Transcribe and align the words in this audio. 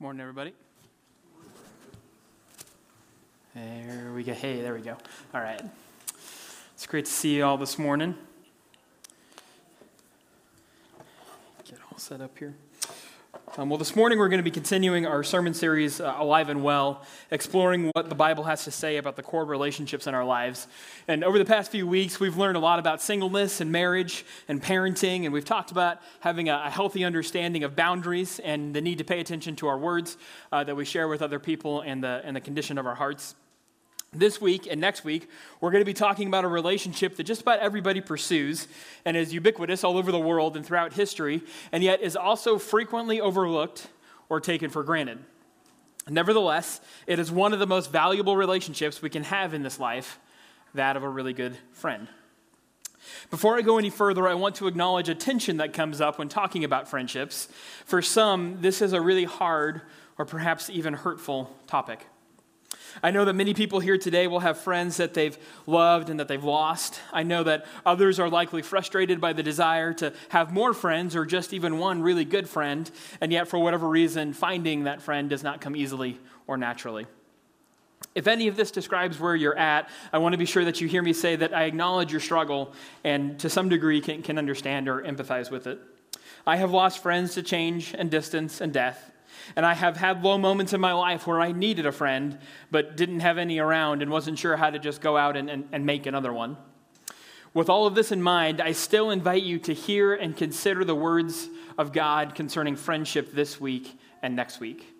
Morning, 0.00 0.20
everybody. 0.20 0.52
There 3.54 4.12
we 4.12 4.24
go. 4.24 4.32
Hey, 4.34 4.60
there 4.60 4.74
we 4.74 4.80
go. 4.80 4.96
All 5.32 5.40
right. 5.40 5.62
It's 6.74 6.84
great 6.86 7.04
to 7.04 7.10
see 7.10 7.36
you 7.36 7.44
all 7.44 7.56
this 7.56 7.78
morning. 7.78 8.16
Get 11.64 11.78
all 11.92 11.98
set 11.98 12.20
up 12.20 12.36
here. 12.36 12.56
Um, 13.56 13.68
well, 13.68 13.78
this 13.78 13.94
morning 13.94 14.18
we're 14.18 14.28
going 14.28 14.40
to 14.40 14.42
be 14.42 14.50
continuing 14.50 15.06
our 15.06 15.22
sermon 15.22 15.54
series, 15.54 16.00
uh, 16.00 16.16
Alive 16.18 16.48
and 16.48 16.64
Well, 16.64 17.02
exploring 17.30 17.92
what 17.94 18.08
the 18.08 18.14
Bible 18.16 18.42
has 18.42 18.64
to 18.64 18.72
say 18.72 18.96
about 18.96 19.14
the 19.14 19.22
core 19.22 19.44
relationships 19.44 20.08
in 20.08 20.14
our 20.14 20.24
lives. 20.24 20.66
And 21.06 21.22
over 21.22 21.38
the 21.38 21.44
past 21.44 21.70
few 21.70 21.86
weeks, 21.86 22.18
we've 22.18 22.36
learned 22.36 22.56
a 22.56 22.60
lot 22.60 22.80
about 22.80 23.00
singleness 23.00 23.60
and 23.60 23.70
marriage 23.70 24.26
and 24.48 24.60
parenting, 24.60 25.22
and 25.22 25.32
we've 25.32 25.44
talked 25.44 25.70
about 25.70 25.98
having 26.18 26.48
a, 26.48 26.64
a 26.66 26.70
healthy 26.70 27.04
understanding 27.04 27.62
of 27.62 27.76
boundaries 27.76 28.40
and 28.40 28.74
the 28.74 28.80
need 28.80 28.98
to 28.98 29.04
pay 29.04 29.20
attention 29.20 29.54
to 29.54 29.68
our 29.68 29.78
words 29.78 30.16
uh, 30.50 30.64
that 30.64 30.74
we 30.74 30.84
share 30.84 31.06
with 31.06 31.22
other 31.22 31.38
people 31.38 31.80
and 31.82 32.02
the, 32.02 32.22
and 32.24 32.34
the 32.34 32.40
condition 32.40 32.76
of 32.76 32.88
our 32.88 32.96
hearts. 32.96 33.36
This 34.14 34.40
week 34.40 34.68
and 34.70 34.80
next 34.80 35.04
week, 35.04 35.28
we're 35.60 35.70
going 35.70 35.80
to 35.80 35.86
be 35.86 35.94
talking 35.94 36.28
about 36.28 36.44
a 36.44 36.48
relationship 36.48 37.16
that 37.16 37.24
just 37.24 37.42
about 37.42 37.58
everybody 37.58 38.00
pursues 38.00 38.68
and 39.04 39.16
is 39.16 39.34
ubiquitous 39.34 39.82
all 39.82 39.98
over 39.98 40.12
the 40.12 40.20
world 40.20 40.56
and 40.56 40.64
throughout 40.64 40.92
history, 40.92 41.42
and 41.72 41.82
yet 41.82 42.00
is 42.00 42.14
also 42.16 42.58
frequently 42.58 43.20
overlooked 43.20 43.88
or 44.28 44.40
taken 44.40 44.70
for 44.70 44.82
granted. 44.82 45.18
Nevertheless, 46.08 46.80
it 47.06 47.18
is 47.18 47.32
one 47.32 47.52
of 47.52 47.58
the 47.58 47.66
most 47.66 47.90
valuable 47.90 48.36
relationships 48.36 49.02
we 49.02 49.10
can 49.10 49.24
have 49.24 49.54
in 49.54 49.62
this 49.62 49.80
life 49.80 50.20
that 50.74 50.96
of 50.96 51.02
a 51.02 51.08
really 51.08 51.32
good 51.32 51.56
friend. 51.72 52.08
Before 53.30 53.56
I 53.56 53.62
go 53.62 53.78
any 53.78 53.90
further, 53.90 54.26
I 54.28 54.34
want 54.34 54.54
to 54.56 54.66
acknowledge 54.66 55.08
a 55.08 55.14
tension 55.14 55.58
that 55.58 55.72
comes 55.72 56.00
up 56.00 56.18
when 56.18 56.28
talking 56.28 56.64
about 56.64 56.88
friendships. 56.88 57.48
For 57.84 58.00
some, 58.00 58.58
this 58.60 58.80
is 58.80 58.92
a 58.92 59.00
really 59.00 59.24
hard 59.24 59.82
or 60.18 60.24
perhaps 60.24 60.70
even 60.70 60.94
hurtful 60.94 61.54
topic. 61.66 62.06
I 63.02 63.10
know 63.10 63.24
that 63.24 63.34
many 63.34 63.54
people 63.54 63.80
here 63.80 63.98
today 63.98 64.26
will 64.26 64.40
have 64.40 64.58
friends 64.58 64.96
that 64.98 65.14
they've 65.14 65.36
loved 65.66 66.10
and 66.10 66.20
that 66.20 66.28
they've 66.28 66.42
lost. 66.42 67.00
I 67.12 67.22
know 67.22 67.42
that 67.42 67.66
others 67.84 68.20
are 68.20 68.28
likely 68.28 68.62
frustrated 68.62 69.20
by 69.20 69.32
the 69.32 69.42
desire 69.42 69.92
to 69.94 70.12
have 70.28 70.52
more 70.52 70.72
friends 70.72 71.16
or 71.16 71.24
just 71.24 71.52
even 71.52 71.78
one 71.78 72.02
really 72.02 72.24
good 72.24 72.48
friend, 72.48 72.90
and 73.20 73.32
yet, 73.32 73.48
for 73.48 73.58
whatever 73.58 73.88
reason, 73.88 74.32
finding 74.32 74.84
that 74.84 75.02
friend 75.02 75.28
does 75.30 75.42
not 75.42 75.60
come 75.60 75.76
easily 75.76 76.18
or 76.46 76.56
naturally. 76.56 77.06
If 78.14 78.28
any 78.28 78.46
of 78.48 78.56
this 78.56 78.70
describes 78.70 79.18
where 79.18 79.34
you're 79.34 79.58
at, 79.58 79.88
I 80.12 80.18
want 80.18 80.34
to 80.34 80.38
be 80.38 80.44
sure 80.44 80.64
that 80.64 80.80
you 80.80 80.86
hear 80.86 81.02
me 81.02 81.12
say 81.12 81.36
that 81.36 81.52
I 81.52 81.64
acknowledge 81.64 82.12
your 82.12 82.20
struggle 82.20 82.72
and 83.02 83.38
to 83.40 83.50
some 83.50 83.68
degree 83.68 84.00
can, 84.00 84.22
can 84.22 84.38
understand 84.38 84.88
or 84.88 85.02
empathize 85.02 85.50
with 85.50 85.66
it. 85.66 85.80
I 86.46 86.56
have 86.56 86.70
lost 86.70 87.02
friends 87.02 87.34
to 87.34 87.42
change 87.42 87.94
and 87.96 88.10
distance 88.10 88.60
and 88.60 88.72
death. 88.72 89.10
And 89.56 89.64
I 89.64 89.74
have 89.74 89.96
had 89.96 90.22
low 90.22 90.38
moments 90.38 90.72
in 90.72 90.80
my 90.80 90.92
life 90.92 91.26
where 91.26 91.40
I 91.40 91.52
needed 91.52 91.86
a 91.86 91.92
friend, 91.92 92.38
but 92.70 92.96
didn't 92.96 93.20
have 93.20 93.38
any 93.38 93.58
around 93.58 94.02
and 94.02 94.10
wasn't 94.10 94.38
sure 94.38 94.56
how 94.56 94.70
to 94.70 94.78
just 94.78 95.00
go 95.00 95.16
out 95.16 95.36
and, 95.36 95.48
and, 95.50 95.68
and 95.72 95.86
make 95.86 96.06
another 96.06 96.32
one. 96.32 96.56
With 97.52 97.68
all 97.68 97.86
of 97.86 97.94
this 97.94 98.10
in 98.10 98.20
mind, 98.20 98.60
I 98.60 98.72
still 98.72 99.10
invite 99.10 99.44
you 99.44 99.60
to 99.60 99.72
hear 99.72 100.14
and 100.14 100.36
consider 100.36 100.84
the 100.84 100.94
words 100.94 101.48
of 101.78 101.92
God 101.92 102.34
concerning 102.34 102.74
friendship 102.74 103.32
this 103.32 103.60
week 103.60 103.96
and 104.22 104.34
next 104.34 104.58
week. 104.58 104.92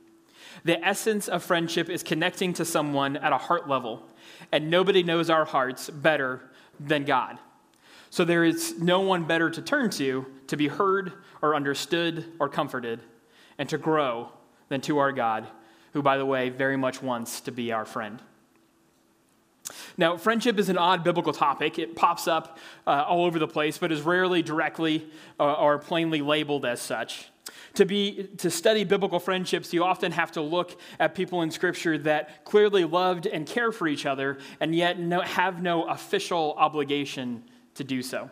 The 0.64 0.82
essence 0.84 1.26
of 1.26 1.42
friendship 1.42 1.90
is 1.90 2.04
connecting 2.04 2.52
to 2.54 2.64
someone 2.64 3.16
at 3.16 3.32
a 3.32 3.38
heart 3.38 3.68
level, 3.68 4.08
and 4.52 4.70
nobody 4.70 5.02
knows 5.02 5.30
our 5.30 5.44
hearts 5.44 5.90
better 5.90 6.42
than 6.78 7.04
God. 7.04 7.38
So 8.10 8.24
there 8.24 8.44
is 8.44 8.78
no 8.78 9.00
one 9.00 9.24
better 9.24 9.50
to 9.50 9.60
turn 9.60 9.90
to 9.90 10.24
to 10.46 10.56
be 10.56 10.68
heard 10.68 11.12
or 11.42 11.56
understood 11.56 12.24
or 12.38 12.48
comforted 12.48 13.00
and 13.58 13.68
to 13.68 13.78
grow 13.78 14.30
than 14.68 14.80
to 14.82 14.98
our 14.98 15.12
God, 15.12 15.46
who, 15.92 16.02
by 16.02 16.18
the 16.18 16.26
way, 16.26 16.48
very 16.48 16.76
much 16.76 17.02
wants 17.02 17.40
to 17.42 17.52
be 17.52 17.72
our 17.72 17.84
friend. 17.84 18.20
Now, 19.96 20.16
friendship 20.16 20.58
is 20.58 20.68
an 20.68 20.76
odd 20.76 21.04
biblical 21.04 21.32
topic. 21.32 21.78
It 21.78 21.96
pops 21.96 22.28
up 22.28 22.58
uh, 22.86 23.04
all 23.08 23.24
over 23.24 23.38
the 23.38 23.48
place, 23.48 23.78
but 23.78 23.92
is 23.92 24.02
rarely 24.02 24.42
directly 24.42 25.06
uh, 25.40 25.54
or 25.54 25.78
plainly 25.78 26.20
labeled 26.20 26.66
as 26.66 26.80
such. 26.80 27.28
To, 27.74 27.84
be, 27.84 28.28
to 28.38 28.50
study 28.50 28.84
biblical 28.84 29.18
friendships, 29.18 29.72
you 29.72 29.82
often 29.82 30.12
have 30.12 30.32
to 30.32 30.40
look 30.40 30.78
at 31.00 31.14
people 31.14 31.42
in 31.42 31.50
Scripture 31.50 31.98
that 31.98 32.44
clearly 32.44 32.84
loved 32.84 33.26
and 33.26 33.46
care 33.46 33.72
for 33.72 33.88
each 33.88 34.06
other, 34.06 34.38
and 34.60 34.74
yet 34.74 34.98
no, 34.98 35.20
have 35.20 35.62
no 35.62 35.84
official 35.84 36.54
obligation 36.58 37.42
to 37.74 37.84
do 37.84 38.02
so. 38.02 38.30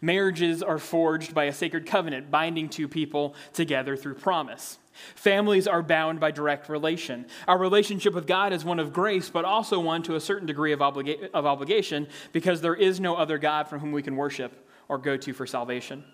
Marriages 0.00 0.62
are 0.62 0.78
forged 0.78 1.34
by 1.34 1.44
a 1.44 1.52
sacred 1.52 1.86
covenant, 1.86 2.30
binding 2.30 2.68
two 2.68 2.88
people 2.88 3.34
together 3.52 3.96
through 3.96 4.14
promise. 4.14 4.78
Families 5.14 5.66
are 5.66 5.82
bound 5.82 6.20
by 6.20 6.30
direct 6.30 6.68
relation. 6.68 7.26
Our 7.48 7.58
relationship 7.58 8.14
with 8.14 8.26
God 8.26 8.52
is 8.52 8.64
one 8.64 8.78
of 8.78 8.92
grace, 8.92 9.30
but 9.30 9.44
also 9.44 9.80
one 9.80 10.02
to 10.04 10.16
a 10.16 10.20
certain 10.20 10.46
degree 10.46 10.72
of, 10.72 10.80
obliga- 10.80 11.30
of 11.32 11.46
obligation 11.46 12.08
because 12.32 12.60
there 12.60 12.74
is 12.74 13.00
no 13.00 13.14
other 13.16 13.38
God 13.38 13.68
from 13.68 13.80
whom 13.80 13.92
we 13.92 14.02
can 14.02 14.16
worship 14.16 14.68
or 14.88 14.98
go 14.98 15.16
to 15.16 15.32
for 15.32 15.46
salvation. 15.46 16.04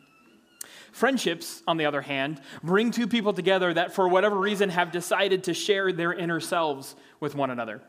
Friendships, 0.93 1.63
on 1.67 1.77
the 1.77 1.87
other 1.87 2.01
hand, 2.01 2.41
bring 2.63 2.91
two 2.91 3.07
people 3.07 3.33
together 3.33 3.75
that, 3.75 3.93
for 3.93 4.09
whatever 4.09 4.39
reason, 4.39 4.71
have 4.71 4.91
decided 4.91 5.45
to 5.45 5.55
share 5.55 5.93
their 5.93 6.13
inner 6.13 6.41
selves 6.41 6.97
with 7.21 7.35
one 7.35 7.51
another. 7.51 7.83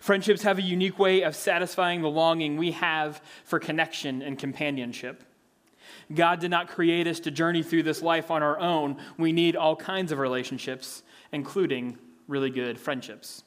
Friendships 0.00 0.42
have 0.42 0.58
a 0.58 0.62
unique 0.62 0.98
way 0.98 1.22
of 1.22 1.34
satisfying 1.34 2.02
the 2.02 2.08
longing 2.08 2.56
we 2.56 2.72
have 2.72 3.20
for 3.44 3.58
connection 3.58 4.22
and 4.22 4.38
companionship. 4.38 5.24
God 6.12 6.40
did 6.40 6.50
not 6.50 6.68
create 6.68 7.06
us 7.06 7.20
to 7.20 7.30
journey 7.30 7.62
through 7.62 7.84
this 7.84 8.02
life 8.02 8.30
on 8.30 8.42
our 8.42 8.58
own. 8.58 8.96
We 9.16 9.32
need 9.32 9.56
all 9.56 9.76
kinds 9.76 10.12
of 10.12 10.18
relationships, 10.18 11.02
including 11.32 11.98
really 12.26 12.50
good 12.50 12.78
friendships. 12.78 13.44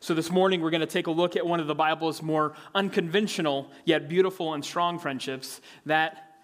So, 0.00 0.14
this 0.14 0.30
morning, 0.30 0.60
we're 0.60 0.70
going 0.70 0.80
to 0.80 0.86
take 0.86 1.06
a 1.06 1.12
look 1.12 1.36
at 1.36 1.46
one 1.46 1.60
of 1.60 1.66
the 1.66 1.74
Bible's 1.74 2.22
more 2.22 2.54
unconventional 2.74 3.70
yet 3.84 4.08
beautiful 4.08 4.54
and 4.54 4.64
strong 4.64 4.98
friendships 4.98 5.60
that 5.86 6.36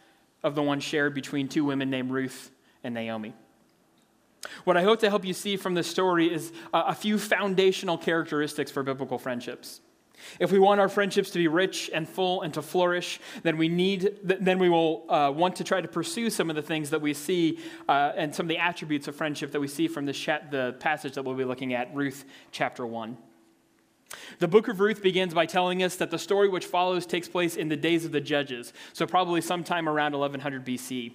of 0.42 0.54
the 0.54 0.62
one 0.62 0.80
shared 0.80 1.14
between 1.14 1.48
two 1.48 1.64
women 1.64 1.90
named 1.90 2.10
Ruth 2.10 2.50
and 2.84 2.94
Naomi. 2.94 3.34
What 4.64 4.76
I 4.76 4.82
hope 4.82 5.00
to 5.00 5.10
help 5.10 5.24
you 5.24 5.34
see 5.34 5.56
from 5.56 5.74
this 5.74 5.86
story 5.88 6.32
is 6.32 6.52
a 6.72 6.94
few 6.94 7.18
foundational 7.18 7.98
characteristics 7.98 8.70
for 8.70 8.82
biblical 8.82 9.18
friendships. 9.18 9.80
If 10.38 10.52
we 10.52 10.58
want 10.58 10.80
our 10.80 10.88
friendships 10.88 11.30
to 11.30 11.38
be 11.38 11.48
rich 11.48 11.90
and 11.92 12.08
full 12.08 12.42
and 12.42 12.52
to 12.54 12.62
flourish, 12.62 13.20
then 13.42 13.56
we 13.56 13.68
need, 13.68 14.18
then 14.22 14.58
we 14.58 14.68
will 14.68 15.04
uh, 15.08 15.32
want 15.34 15.56
to 15.56 15.64
try 15.64 15.80
to 15.80 15.88
pursue 15.88 16.30
some 16.30 16.50
of 16.50 16.56
the 16.56 16.62
things 16.62 16.90
that 16.90 17.00
we 17.00 17.14
see 17.14 17.60
uh, 17.88 18.12
and 18.16 18.34
some 18.34 18.44
of 18.44 18.48
the 18.48 18.58
attributes 18.58 19.08
of 19.08 19.16
friendship 19.16 19.52
that 19.52 19.60
we 19.60 19.68
see 19.68 19.88
from 19.88 20.06
this 20.06 20.18
the 20.50 20.76
passage 20.80 21.14
that 21.14 21.24
we'll 21.24 21.34
be 21.34 21.44
looking 21.44 21.72
at, 21.72 21.94
Ruth 21.94 22.24
chapter 22.50 22.86
one. 22.86 23.16
The 24.38 24.48
book 24.48 24.68
of 24.68 24.80
Ruth 24.80 25.02
begins 25.02 25.34
by 25.34 25.46
telling 25.46 25.82
us 25.82 25.96
that 25.96 26.10
the 26.10 26.18
story 26.18 26.48
which 26.48 26.64
follows 26.64 27.06
takes 27.06 27.28
place 27.28 27.56
in 27.56 27.68
the 27.68 27.76
days 27.76 28.04
of 28.04 28.12
the 28.12 28.20
judges, 28.20 28.72
so 28.92 29.06
probably 29.06 29.40
sometime 29.40 29.88
around 29.88 30.12
1100 30.12 30.64
BC. 30.64 31.12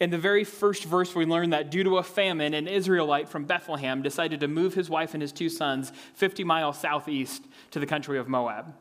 In 0.00 0.10
the 0.10 0.18
very 0.18 0.44
first 0.44 0.84
verse, 0.84 1.14
we 1.14 1.24
learn 1.24 1.50
that 1.50 1.70
due 1.70 1.84
to 1.84 1.98
a 1.98 2.02
famine, 2.02 2.54
an 2.54 2.68
Israelite 2.68 3.28
from 3.28 3.44
Bethlehem 3.44 4.02
decided 4.02 4.40
to 4.40 4.48
move 4.48 4.74
his 4.74 4.90
wife 4.90 5.14
and 5.14 5.22
his 5.22 5.32
two 5.32 5.48
sons 5.48 5.92
50 6.14 6.44
miles 6.44 6.78
southeast 6.78 7.44
to 7.70 7.80
the 7.80 7.86
country 7.86 8.18
of 8.18 8.28
Moab. 8.28 8.74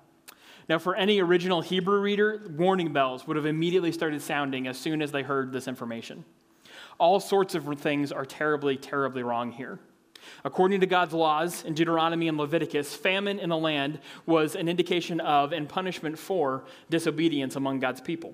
Now, 0.70 0.80
for 0.80 0.96
any 0.96 1.20
original 1.20 1.62
Hebrew 1.62 2.00
reader, 2.00 2.42
warning 2.56 2.94
bells 2.94 3.28
would 3.28 3.36
have 3.36 3.46
immediately 3.46 3.92
started 3.92 4.22
sounding 4.22 4.68
as 4.68 4.78
soon 4.78 5.02
as 5.02 5.12
they 5.12 5.24
heard 5.24 5.52
this 5.52 5.68
information. 5.68 6.24
All 7.00 7.20
sorts 7.20 7.54
of 7.56 7.66
things 7.80 8.12
are 8.12 8.26
terribly, 8.26 8.78
terribly 8.78 9.24
wrong 9.24 9.52
here. 9.52 9.80
According 10.46 10.80
to 10.80 10.86
God's 10.86 11.14
laws 11.14 11.66
in 11.66 11.74
Deuteronomy 11.74 12.30
and 12.30 12.38
Leviticus, 12.38 12.96
famine 12.96 13.40
in 13.40 13.50
the 13.50 13.58
land 13.58 14.00
was 14.26 14.56
an 14.56 14.70
indication 14.70 15.20
of 15.20 15.52
and 15.52 15.68
punishment 15.68 16.18
for 16.18 16.64
disobedience 16.90 17.58
among 17.58 17.80
God's 17.80 18.00
people. 18.00 18.34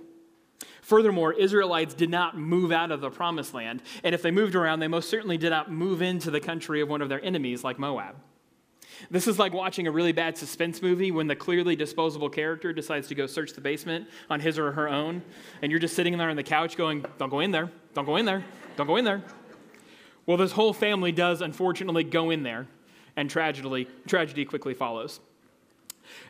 Furthermore, 0.90 1.34
Israelites 1.34 1.94
did 1.94 2.10
not 2.10 2.36
move 2.36 2.72
out 2.72 2.90
of 2.90 3.00
the 3.00 3.12
promised 3.12 3.54
land, 3.54 3.84
and 4.04 4.16
if 4.16 4.24
they 4.24 4.32
moved 4.32 4.56
around, 4.56 4.80
they 4.80 4.88
most 4.88 5.08
certainly 5.08 5.38
did 5.38 5.52
not 5.52 5.72
move 5.72 6.02
into 6.02 6.32
the 6.32 6.40
country 6.40 6.82
of 6.82 6.90
one 6.90 7.04
of 7.04 7.10
their 7.10 7.24
enemies, 7.24 7.64
like 7.64 7.78
Moab. 7.78 8.16
This 9.12 9.28
is 9.28 9.38
like 9.38 9.54
watching 9.54 9.86
a 9.86 9.92
really 9.92 10.14
bad 10.14 10.36
suspense 10.36 10.82
movie 10.82 11.12
when 11.12 11.28
the 11.28 11.36
clearly 11.36 11.76
disposable 11.76 12.28
character 12.28 12.74
decides 12.74 13.08
to 13.10 13.14
go 13.14 13.28
search 13.28 13.54
the 13.54 13.62
basement 13.62 14.08
on 14.32 14.40
his 14.40 14.58
or 14.58 14.72
her 14.72 14.90
own, 14.90 15.22
and 15.62 15.72
you're 15.72 15.80
just 15.80 15.96
sitting 15.96 16.18
there 16.18 16.32
on 16.32 16.36
the 16.36 16.42
couch 16.42 16.76
going, 16.76 17.06
Don't 17.20 17.30
go 17.30 17.42
in 17.42 17.52
there, 17.52 17.70
don't 17.94 18.06
go 18.06 18.16
in 18.16 18.26
there, 18.26 18.44
don't 18.76 18.88
go 18.88 18.96
in 18.96 19.06
there. 19.06 19.22
Well, 20.26 20.38
this 20.38 20.54
whole 20.54 20.74
family 20.74 21.12
does 21.12 21.44
unfortunately 21.44 22.04
go 22.04 22.32
in 22.32 22.42
there, 22.42 22.66
and 23.16 23.30
tragedy, 23.30 23.88
tragedy 24.08 24.44
quickly 24.44 24.74
follows. 24.74 25.20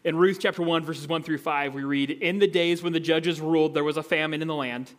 In 0.04 0.16
Ruth 0.16 0.40
chapter 0.40 0.62
1, 0.62 0.84
verses 0.84 1.08
1 1.08 1.24
through 1.24 1.38
5, 1.40 1.74
we 1.74 1.84
read 1.84 2.12
In 2.12 2.40
the 2.40 2.48
days 2.48 2.82
when 2.82 2.94
the 2.94 3.00
judges 3.00 3.42
ruled, 3.42 3.74
there 3.74 3.84
was 3.84 3.98
a 3.98 4.04
famine 4.04 4.42
in 4.42 4.48
the 4.48 4.56
land, 4.56 4.92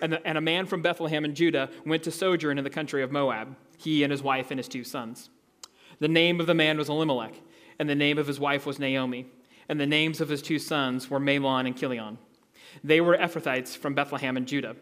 and, 0.00 0.12
the, 0.12 0.26
and 0.26 0.38
a 0.38 0.40
man 0.40 0.66
from 0.66 0.82
Bethlehem 0.82 1.24
in 1.24 1.34
Judah 1.34 1.70
went 1.84 2.02
to 2.04 2.10
sojourn 2.10 2.58
in 2.58 2.64
the 2.64 2.70
country 2.70 3.02
of 3.02 3.12
Moab, 3.12 3.56
he 3.76 4.02
and 4.02 4.10
his 4.10 4.22
wife 4.22 4.50
and 4.50 4.58
his 4.58 4.68
two 4.68 4.84
sons. 4.84 5.30
The 6.00 6.08
name 6.08 6.40
of 6.40 6.46
the 6.46 6.54
man 6.54 6.78
was 6.78 6.88
Elimelech, 6.88 7.34
and 7.78 7.88
the 7.88 7.94
name 7.94 8.18
of 8.18 8.26
his 8.26 8.40
wife 8.40 8.66
was 8.66 8.78
Naomi, 8.78 9.26
and 9.68 9.80
the 9.80 9.86
names 9.86 10.20
of 10.20 10.28
his 10.28 10.42
two 10.42 10.58
sons 10.58 11.10
were 11.10 11.20
Mahlon 11.20 11.66
and 11.66 11.76
Chilion. 11.76 12.18
They 12.82 13.00
were 13.00 13.16
Ephrathites 13.16 13.76
from 13.76 13.94
Bethlehem 13.94 14.36
in 14.36 14.46
Judah. 14.46 14.76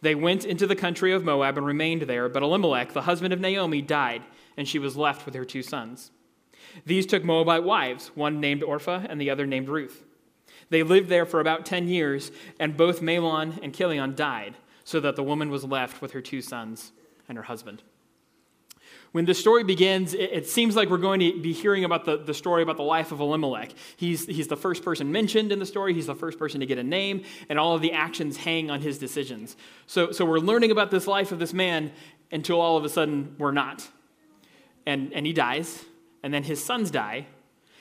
They 0.00 0.14
went 0.14 0.44
into 0.44 0.66
the 0.66 0.76
country 0.76 1.12
of 1.12 1.24
Moab 1.24 1.56
and 1.56 1.66
remained 1.66 2.02
there, 2.02 2.28
but 2.28 2.42
Elimelech, 2.42 2.92
the 2.92 3.02
husband 3.02 3.32
of 3.32 3.40
Naomi, 3.40 3.82
died, 3.82 4.22
and 4.56 4.68
she 4.68 4.78
was 4.78 4.96
left 4.96 5.26
with 5.26 5.34
her 5.34 5.44
two 5.44 5.62
sons. 5.62 6.10
These 6.86 7.06
took 7.06 7.24
Moabite 7.24 7.64
wives, 7.64 8.10
one 8.14 8.40
named 8.40 8.62
Orpha 8.62 9.06
and 9.08 9.20
the 9.20 9.30
other 9.30 9.46
named 9.46 9.68
Ruth. 9.68 10.04
They 10.70 10.82
lived 10.82 11.08
there 11.08 11.26
for 11.26 11.40
about 11.40 11.64
10 11.66 11.88
years, 11.88 12.30
and 12.60 12.76
both 12.76 13.00
Mahlon 13.00 13.58
and 13.62 13.74
Chilion 13.74 14.14
died, 14.14 14.54
so 14.84 15.00
that 15.00 15.16
the 15.16 15.22
woman 15.22 15.50
was 15.50 15.64
left 15.64 16.02
with 16.02 16.12
her 16.12 16.20
two 16.20 16.42
sons 16.42 16.92
and 17.28 17.36
her 17.36 17.44
husband. 17.44 17.82
When 19.12 19.24
the 19.24 19.34
story 19.34 19.64
begins, 19.64 20.12
it, 20.12 20.30
it, 20.32 20.46
seems 20.46 20.76
like 20.76 20.90
we're 20.90 20.98
going 20.98 21.20
to 21.20 21.40
be 21.40 21.52
hearing 21.54 21.84
about 21.84 22.04
the, 22.04 22.18
the 22.18 22.34
story 22.34 22.62
about 22.62 22.76
the 22.76 22.82
life 22.82 23.10
of 23.10 23.20
Elimelech. 23.20 23.72
He's, 23.96 24.26
he's 24.26 24.48
the 24.48 24.56
first 24.56 24.84
person 24.84 25.10
mentioned 25.10 25.50
in 25.50 25.58
the 25.58 25.66
story, 25.66 25.94
he's 25.94 26.06
the 26.06 26.14
first 26.14 26.38
person 26.38 26.60
to 26.60 26.66
get 26.66 26.78
a 26.78 26.82
name, 26.82 27.24
and 27.48 27.58
all 27.58 27.74
of 27.74 27.80
the 27.80 27.92
actions 27.92 28.36
hang 28.36 28.70
on 28.70 28.82
his 28.82 28.98
decisions. 28.98 29.56
So, 29.86 30.12
so 30.12 30.26
we're 30.26 30.40
learning 30.40 30.70
about 30.70 30.90
this 30.90 31.06
life 31.06 31.32
of 31.32 31.38
this 31.38 31.54
man 31.54 31.90
until 32.30 32.60
all 32.60 32.76
of 32.76 32.84
a 32.84 32.88
sudden 32.90 33.34
we're 33.38 33.52
not. 33.52 33.88
And, 34.84 35.12
and 35.14 35.24
he 35.24 35.32
dies, 35.32 35.84
and 36.28 36.34
then 36.34 36.42
his 36.42 36.62
sons 36.62 36.90
die, 36.90 37.24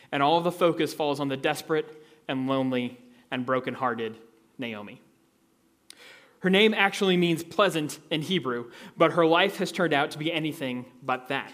and 0.09 0.23
all 0.23 0.37
of 0.37 0.45
the 0.45 0.53
focus 0.53 0.93
falls 0.93 1.19
on 1.19 1.27
the 1.27 1.35
desperate 1.35 1.85
and 2.29 2.47
lonely 2.47 2.97
and 3.29 3.45
brokenhearted 3.45 4.15
Naomi. 4.57 5.01
Her 6.39 6.49
name 6.49 6.73
actually 6.73 7.17
means 7.17 7.43
pleasant 7.43 7.99
in 8.09 8.21
Hebrew, 8.21 8.71
but 8.95 9.11
her 9.11 9.25
life 9.25 9.57
has 9.57 9.69
turned 9.69 9.93
out 9.93 10.11
to 10.11 10.17
be 10.17 10.31
anything 10.31 10.85
but 11.03 11.27
that. 11.27 11.51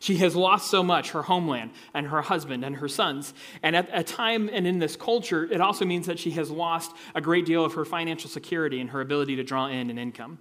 She 0.00 0.18
has 0.18 0.36
lost 0.36 0.70
so 0.70 0.82
much 0.82 1.12
her 1.12 1.22
homeland 1.22 1.70
and 1.94 2.08
her 2.08 2.20
husband 2.20 2.62
and 2.62 2.76
her 2.76 2.88
sons. 2.88 3.32
And 3.62 3.74
at 3.74 3.88
a 3.90 4.04
time 4.04 4.50
and 4.52 4.66
in 4.66 4.80
this 4.80 4.96
culture, 4.96 5.50
it 5.50 5.62
also 5.62 5.86
means 5.86 6.04
that 6.08 6.18
she 6.18 6.32
has 6.32 6.50
lost 6.50 6.94
a 7.14 7.22
great 7.22 7.46
deal 7.46 7.64
of 7.64 7.72
her 7.72 7.86
financial 7.86 8.28
security 8.28 8.82
and 8.82 8.90
her 8.90 9.00
ability 9.00 9.36
to 9.36 9.44
draw 9.44 9.68
in 9.68 9.88
an 9.88 9.96
income. 9.96 10.40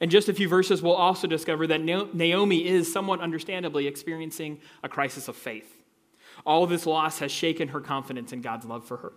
In 0.00 0.10
just 0.10 0.28
a 0.28 0.34
few 0.34 0.48
verses, 0.48 0.82
we'll 0.82 0.94
also 0.94 1.26
discover 1.26 1.66
that 1.68 1.80
Naomi 1.80 2.66
is 2.66 2.92
somewhat 2.92 3.20
understandably 3.20 3.86
experiencing 3.86 4.60
a 4.82 4.88
crisis 4.88 5.28
of 5.28 5.36
faith. 5.36 5.82
All 6.44 6.64
of 6.64 6.70
this 6.70 6.86
loss 6.86 7.18
has 7.20 7.32
shaken 7.32 7.68
her 7.68 7.80
confidence 7.80 8.32
in 8.32 8.42
God's 8.42 8.66
love 8.66 8.84
for 8.84 8.98
her. 8.98 9.12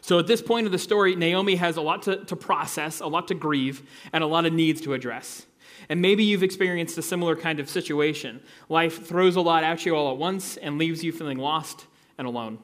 So 0.00 0.18
at 0.18 0.26
this 0.26 0.40
point 0.40 0.66
of 0.66 0.72
the 0.72 0.78
story, 0.78 1.16
Naomi 1.16 1.56
has 1.56 1.76
a 1.76 1.82
lot 1.82 2.02
to, 2.02 2.24
to 2.26 2.36
process, 2.36 3.00
a 3.00 3.06
lot 3.06 3.28
to 3.28 3.34
grieve, 3.34 3.82
and 4.12 4.22
a 4.22 4.26
lot 4.26 4.46
of 4.46 4.52
needs 4.52 4.80
to 4.82 4.94
address. 4.94 5.46
And 5.88 6.00
maybe 6.00 6.24
you've 6.24 6.42
experienced 6.42 6.98
a 6.98 7.02
similar 7.02 7.36
kind 7.36 7.60
of 7.60 7.68
situation. 7.68 8.40
Life 8.68 9.06
throws 9.06 9.36
a 9.36 9.40
lot 9.40 9.64
at 9.64 9.84
you 9.84 9.96
all 9.96 10.12
at 10.12 10.18
once 10.18 10.56
and 10.56 10.78
leaves 10.78 11.02
you 11.02 11.12
feeling 11.12 11.38
lost 11.38 11.86
and 12.16 12.26
alone. 12.26 12.58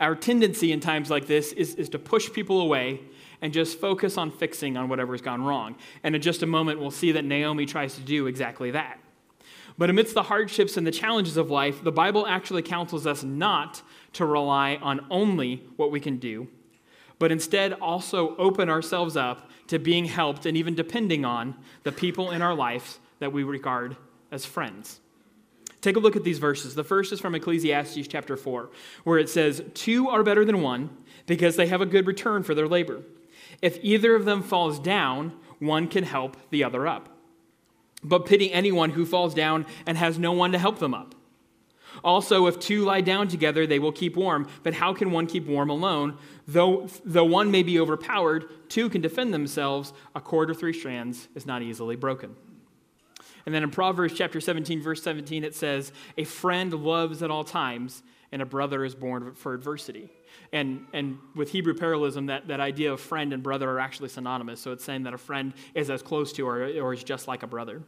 Our 0.00 0.14
tendency 0.14 0.72
in 0.72 0.80
times 0.80 1.10
like 1.10 1.26
this 1.26 1.52
is, 1.52 1.74
is 1.76 1.88
to 1.90 1.98
push 1.98 2.32
people 2.32 2.60
away 2.60 3.00
and 3.42 3.52
just 3.52 3.80
focus 3.80 4.16
on 4.16 4.30
fixing 4.30 4.76
on 4.76 4.88
whatever's 4.88 5.20
gone 5.20 5.42
wrong. 5.42 5.76
And 6.02 6.14
in 6.14 6.22
just 6.22 6.42
a 6.42 6.46
moment, 6.46 6.80
we'll 6.80 6.90
see 6.90 7.12
that 7.12 7.24
Naomi 7.24 7.66
tries 7.66 7.94
to 7.94 8.00
do 8.00 8.26
exactly 8.26 8.70
that. 8.72 8.98
But 9.78 9.90
amidst 9.90 10.14
the 10.14 10.22
hardships 10.22 10.76
and 10.76 10.86
the 10.86 10.90
challenges 10.90 11.36
of 11.36 11.50
life, 11.50 11.84
the 11.84 11.92
Bible 11.92 12.26
actually 12.26 12.62
counsels 12.62 13.06
us 13.06 13.22
not 13.22 13.82
to 14.14 14.24
rely 14.24 14.76
on 14.80 15.06
only 15.10 15.64
what 15.76 15.90
we 15.90 16.00
can 16.00 16.16
do, 16.16 16.48
but 17.18 17.30
instead 17.30 17.74
also 17.74 18.34
open 18.36 18.70
ourselves 18.70 19.16
up 19.16 19.50
to 19.68 19.78
being 19.78 20.06
helped 20.06 20.46
and 20.46 20.56
even 20.56 20.74
depending 20.74 21.24
on 21.24 21.56
the 21.82 21.92
people 21.92 22.30
in 22.30 22.40
our 22.40 22.54
lives 22.54 22.98
that 23.18 23.32
we 23.32 23.42
regard 23.42 23.96
as 24.30 24.46
friends. 24.46 25.00
Take 25.80 25.96
a 25.96 26.00
look 26.00 26.16
at 26.16 26.24
these 26.24 26.38
verses. 26.38 26.74
The 26.74 26.84
first 26.84 27.12
is 27.12 27.20
from 27.20 27.34
Ecclesiastes 27.34 28.08
chapter 28.08 28.36
4, 28.36 28.70
where 29.04 29.18
it 29.18 29.28
says, 29.28 29.62
Two 29.74 30.08
are 30.08 30.22
better 30.22 30.44
than 30.44 30.62
one 30.62 30.90
because 31.26 31.56
they 31.56 31.66
have 31.66 31.80
a 31.80 31.86
good 31.86 32.06
return 32.06 32.42
for 32.42 32.54
their 32.54 32.66
labor. 32.66 33.02
If 33.62 33.78
either 33.82 34.14
of 34.14 34.24
them 34.24 34.42
falls 34.42 34.78
down, 34.78 35.32
one 35.58 35.88
can 35.88 36.04
help 36.04 36.36
the 36.50 36.64
other 36.64 36.86
up. 36.86 37.08
But 38.02 38.26
pity 38.26 38.52
anyone 38.52 38.90
who 38.90 39.06
falls 39.06 39.34
down 39.34 39.66
and 39.86 39.96
has 39.96 40.18
no 40.18 40.32
one 40.32 40.52
to 40.52 40.58
help 40.58 40.78
them 40.78 40.94
up. 40.94 41.14
Also, 42.04 42.46
if 42.46 42.58
two 42.58 42.84
lie 42.84 43.00
down 43.00 43.28
together, 43.28 43.66
they 43.66 43.78
will 43.78 43.92
keep 43.92 44.16
warm. 44.16 44.48
But 44.62 44.74
how 44.74 44.92
can 44.92 45.10
one 45.10 45.26
keep 45.26 45.46
warm 45.46 45.70
alone? 45.70 46.18
Though, 46.46 46.88
though 47.04 47.24
one 47.24 47.50
may 47.50 47.62
be 47.62 47.80
overpowered, 47.80 48.68
two 48.68 48.90
can 48.90 49.00
defend 49.00 49.32
themselves. 49.32 49.92
A 50.14 50.20
cord 50.20 50.50
of 50.50 50.58
three 50.58 50.72
strands 50.72 51.28
is 51.34 51.46
not 51.46 51.62
easily 51.62 51.96
broken. 51.96 52.36
And 53.46 53.54
then 53.54 53.62
in 53.62 53.70
Proverbs 53.70 54.14
chapter 54.14 54.40
17, 54.40 54.82
verse 54.82 55.02
17, 55.02 55.44
it 55.44 55.54
says, 55.54 55.92
A 56.18 56.24
friend 56.24 56.72
loves 56.72 57.22
at 57.22 57.30
all 57.30 57.44
times, 57.44 58.02
and 58.32 58.42
a 58.42 58.46
brother 58.46 58.84
is 58.84 58.94
born 58.94 59.34
for 59.34 59.54
adversity. 59.54 60.10
And, 60.56 60.86
and 60.94 61.18
with 61.34 61.50
Hebrew 61.50 61.74
parallelism, 61.74 62.26
that, 62.26 62.48
that 62.48 62.60
idea 62.60 62.90
of 62.90 62.98
friend 62.98 63.34
and 63.34 63.42
brother 63.42 63.68
are 63.68 63.78
actually 63.78 64.08
synonymous. 64.08 64.58
So 64.58 64.72
it's 64.72 64.82
saying 64.82 65.02
that 65.02 65.12
a 65.12 65.18
friend 65.18 65.52
is 65.74 65.90
as 65.90 66.00
close 66.00 66.32
to 66.32 66.48
or, 66.48 66.62
or 66.80 66.94
is 66.94 67.04
just 67.04 67.28
like 67.28 67.42
a 67.42 67.46
brother. 67.46 67.82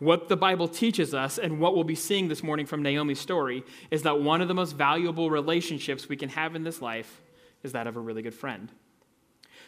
What 0.00 0.28
the 0.28 0.36
Bible 0.36 0.66
teaches 0.66 1.14
us, 1.14 1.38
and 1.38 1.60
what 1.60 1.76
we'll 1.76 1.84
be 1.84 1.94
seeing 1.94 2.26
this 2.26 2.42
morning 2.42 2.66
from 2.66 2.82
Naomi's 2.82 3.20
story, 3.20 3.62
is 3.92 4.02
that 4.02 4.20
one 4.20 4.40
of 4.40 4.48
the 4.48 4.54
most 4.54 4.72
valuable 4.72 5.30
relationships 5.30 6.08
we 6.08 6.16
can 6.16 6.28
have 6.30 6.56
in 6.56 6.64
this 6.64 6.82
life 6.82 7.22
is 7.62 7.70
that 7.70 7.86
of 7.86 7.96
a 7.96 8.00
really 8.00 8.22
good 8.22 8.34
friend. 8.34 8.72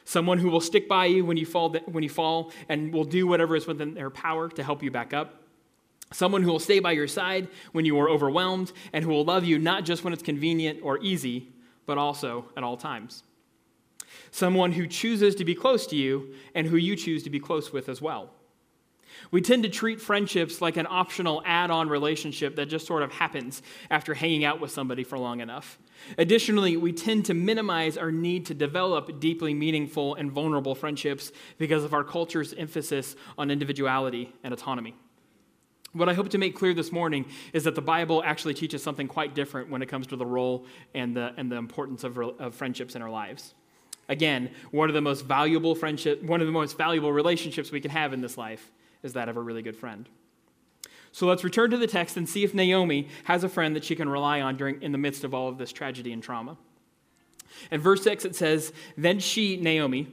Someone 0.05 0.39
who 0.39 0.51
will 0.51 0.61
stick 0.61 0.89
by 0.89 1.07
you 1.07 1.25
when 1.25 1.37
you 1.37 1.47
fall, 1.47 1.71
when 1.87 2.03
you 2.03 2.11
fall 2.11 2.51
and 2.69 2.93
will 2.93 3.05
do 3.05 3.29
whatever 3.29 3.55
is 3.55 3.69
within 3.69 3.95
their 3.95 4.11
power 4.11 4.49
to 4.49 4.65
help 4.65 4.83
you 4.83 4.91
back 4.91 5.15
up. 5.15 5.45
Someone 6.13 6.43
who 6.43 6.51
will 6.51 6.59
stay 6.59 6.81
by 6.81 6.93
your 6.93 7.07
side 7.07 7.47
when 7.71 7.85
you 7.85 7.97
are 8.01 8.11
overwhelmed 8.11 8.73
and 8.93 9.05
who 9.05 9.11
will 9.11 9.25
love 9.25 9.45
you 9.45 9.57
not 9.61 9.85
just 9.85 10.03
when 10.03 10.13
it's 10.13 10.23
convenient 10.23 10.81
or 10.83 10.99
easy, 10.99 11.53
but 11.89 11.99
also 11.99 12.45
at 12.55 12.63
all 12.63 12.77
times. 12.77 13.25
Someone 14.31 14.73
who 14.73 14.87
chooses 14.87 15.35
to 15.37 15.45
be 15.45 15.55
close 15.55 15.87
to 15.87 15.97
you 15.97 16.35
and 16.55 16.67
who 16.67 16.77
you 16.77 16.95
choose 16.95 17.23
to 17.25 17.31
be 17.31 17.41
close 17.41 17.73
with 17.73 17.89
as 17.89 18.01
well. 18.03 18.31
We 19.31 19.41
tend 19.41 19.63
to 19.63 19.71
treat 19.71 20.01
friendships 20.01 20.61
like 20.61 20.77
an 20.77 20.87
optional 20.89 21.43
add 21.47 21.71
on 21.71 21.89
relationship 21.89 22.57
that 22.57 22.67
just 22.67 22.87
sort 22.87 23.03
of 23.03 23.11
happens 23.11 23.63
after 23.91 24.13
hanging 24.13 24.45
out 24.45 24.61
with 24.61 24.71
somebody 24.71 25.03
for 25.03 25.19
long 25.19 25.41
enough. 25.41 25.79
Additionally, 26.19 26.77
we 26.77 26.93
tend 26.93 27.25
to 27.25 27.35
minimize 27.35 27.97
our 27.97 28.13
need 28.13 28.45
to 28.47 28.55
develop 28.55 29.19
deeply 29.19 29.55
meaningful 29.55 30.15
and 30.15 30.31
vulnerable 30.31 30.75
friendships 30.75 31.33
because 31.57 31.85
of 31.85 31.95
our 31.95 32.05
culture's 32.05 32.53
emphasis 32.53 33.17
on 33.39 33.51
individuality 33.51 34.33
and 34.45 34.53
autonomy. 34.53 34.95
What 35.93 36.09
I 36.09 36.15
hope 36.15 36.29
to 36.31 36.39
make 36.39 36.55
clear 36.55 36.75
this 36.75 36.93
morning 36.93 37.25
is 37.53 37.65
that 37.65 37.75
the 37.75 37.83
Bible 37.83 38.23
actually 38.23 38.55
teaches 38.55 38.83
something 38.83 39.09
quite 39.09 39.35
different 39.35 39.71
when 39.71 39.81
it 39.81 39.87
comes 39.87 40.07
to 40.09 40.17
the 40.17 40.27
role 40.27 40.67
and 40.95 41.17
the, 41.17 41.33
and 41.37 41.51
the 41.51 41.57
importance 41.57 42.05
of, 42.05 42.19
of 42.19 42.55
friendships 42.55 42.95
in 42.95 43.01
our 43.01 43.11
lives. 43.11 43.55
Again, 44.09 44.51
one 44.71 44.89
of 44.89 44.95
the 44.95 45.01
most 45.01 45.25
valuable 45.25 45.75
friendship, 45.75 46.23
one 46.23 46.41
of 46.41 46.47
the 46.47 46.53
most 46.53 46.77
valuable 46.77 47.13
relationships 47.13 47.71
we 47.71 47.81
can 47.81 47.91
have 47.91 48.13
in 48.13 48.21
this 48.21 48.37
life 48.37 48.71
is 49.03 49.15
that 49.15 49.29
of 49.29 49.37
a 49.37 49.41
really 49.41 49.63
good 49.63 49.77
friend. 49.77 50.09
So 51.13 51.27
let's 51.27 51.43
return 51.43 51.71
to 51.71 51.79
the 51.79 51.87
text 51.87 52.17
and 52.17 52.29
see 52.29 52.45
if 52.45 52.55
Naomi 52.55 53.09
has 53.25 53.43
a 53.43 53.49
friend 53.49 53.75
that 53.75 53.85
she 53.85 53.97
can 53.97 54.09
rely 54.09 54.41
on 54.41 54.57
during, 54.57 54.83
in 54.83 54.93
the 54.93 54.99
midst 54.99 55.25
of 55.25 55.33
all 55.33 55.49
of 55.49 55.57
this 55.57 55.73
tragedy 55.73 56.13
and 56.13 56.23
trauma. 56.23 56.59
In 57.71 57.81
verse 57.81 58.03
6, 58.03 58.25
it 58.25 58.37
says, 58.37 58.73
Then 58.97 59.19
she, 59.19 59.57
Naomi, 59.57 60.13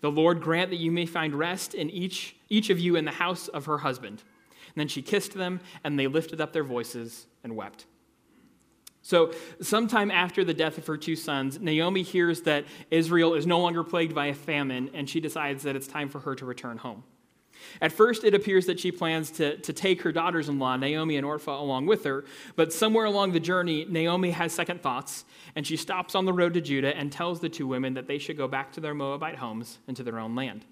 The 0.00 0.10
Lord 0.10 0.40
grant 0.40 0.70
that 0.70 0.76
you 0.76 0.90
may 0.90 1.06
find 1.06 1.34
rest 1.34 1.74
in 1.74 1.90
each, 1.90 2.36
each 2.48 2.70
of 2.70 2.78
you 2.78 2.96
in 2.96 3.04
the 3.04 3.12
house 3.12 3.48
of 3.48 3.66
her 3.66 3.78
husband. 3.78 4.22
And 4.66 4.74
then 4.76 4.88
she 4.88 5.02
kissed 5.02 5.34
them, 5.34 5.60
and 5.84 5.98
they 5.98 6.06
lifted 6.06 6.40
up 6.40 6.52
their 6.52 6.64
voices 6.64 7.26
and 7.42 7.56
wept. 7.56 7.86
So, 9.02 9.32
sometime 9.62 10.10
after 10.10 10.42
the 10.42 10.52
death 10.52 10.78
of 10.78 10.86
her 10.88 10.96
two 10.96 11.14
sons, 11.14 11.60
Naomi 11.60 12.02
hears 12.02 12.42
that 12.42 12.64
Israel 12.90 13.34
is 13.34 13.46
no 13.46 13.60
longer 13.60 13.84
plagued 13.84 14.14
by 14.14 14.26
a 14.26 14.34
famine, 14.34 14.90
and 14.94 15.08
she 15.08 15.20
decides 15.20 15.62
that 15.62 15.76
it's 15.76 15.86
time 15.86 16.08
for 16.08 16.18
her 16.20 16.34
to 16.34 16.44
return 16.44 16.78
home. 16.78 17.04
At 17.80 17.92
first, 17.92 18.24
it 18.24 18.34
appears 18.34 18.66
that 18.66 18.80
she 18.80 18.90
plans 18.90 19.30
to, 19.32 19.56
to 19.58 19.72
take 19.72 20.02
her 20.02 20.12
daughters 20.12 20.48
in 20.48 20.58
law, 20.58 20.76
Naomi 20.76 21.16
and 21.16 21.26
Orpha, 21.26 21.58
along 21.58 21.86
with 21.86 22.04
her. 22.04 22.24
But 22.54 22.72
somewhere 22.72 23.04
along 23.04 23.32
the 23.32 23.40
journey, 23.40 23.84
Naomi 23.88 24.30
has 24.30 24.52
second 24.52 24.82
thoughts, 24.82 25.24
and 25.54 25.66
she 25.66 25.76
stops 25.76 26.14
on 26.14 26.24
the 26.24 26.32
road 26.32 26.54
to 26.54 26.60
Judah 26.60 26.96
and 26.96 27.12
tells 27.12 27.40
the 27.40 27.48
two 27.48 27.66
women 27.66 27.94
that 27.94 28.06
they 28.06 28.18
should 28.18 28.36
go 28.36 28.48
back 28.48 28.72
to 28.72 28.80
their 28.80 28.94
Moabite 28.94 29.36
homes 29.36 29.78
and 29.86 29.96
to 29.96 30.02
their 30.02 30.18
own 30.18 30.34
land. 30.34 30.64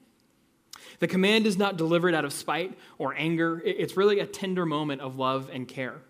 The 0.99 1.09
command 1.09 1.47
is 1.47 1.57
not 1.57 1.77
delivered 1.77 2.15
out 2.15 2.25
of 2.25 2.33
spite 2.33 2.77
or 2.99 3.15
anger, 3.17 3.61
it's 3.65 3.97
really 3.97 4.21
a 4.21 4.27
tender 4.27 4.67
moment 4.67 5.01
of 5.01 5.17
love 5.17 5.51
and 5.53 5.67
care. 5.67 6.01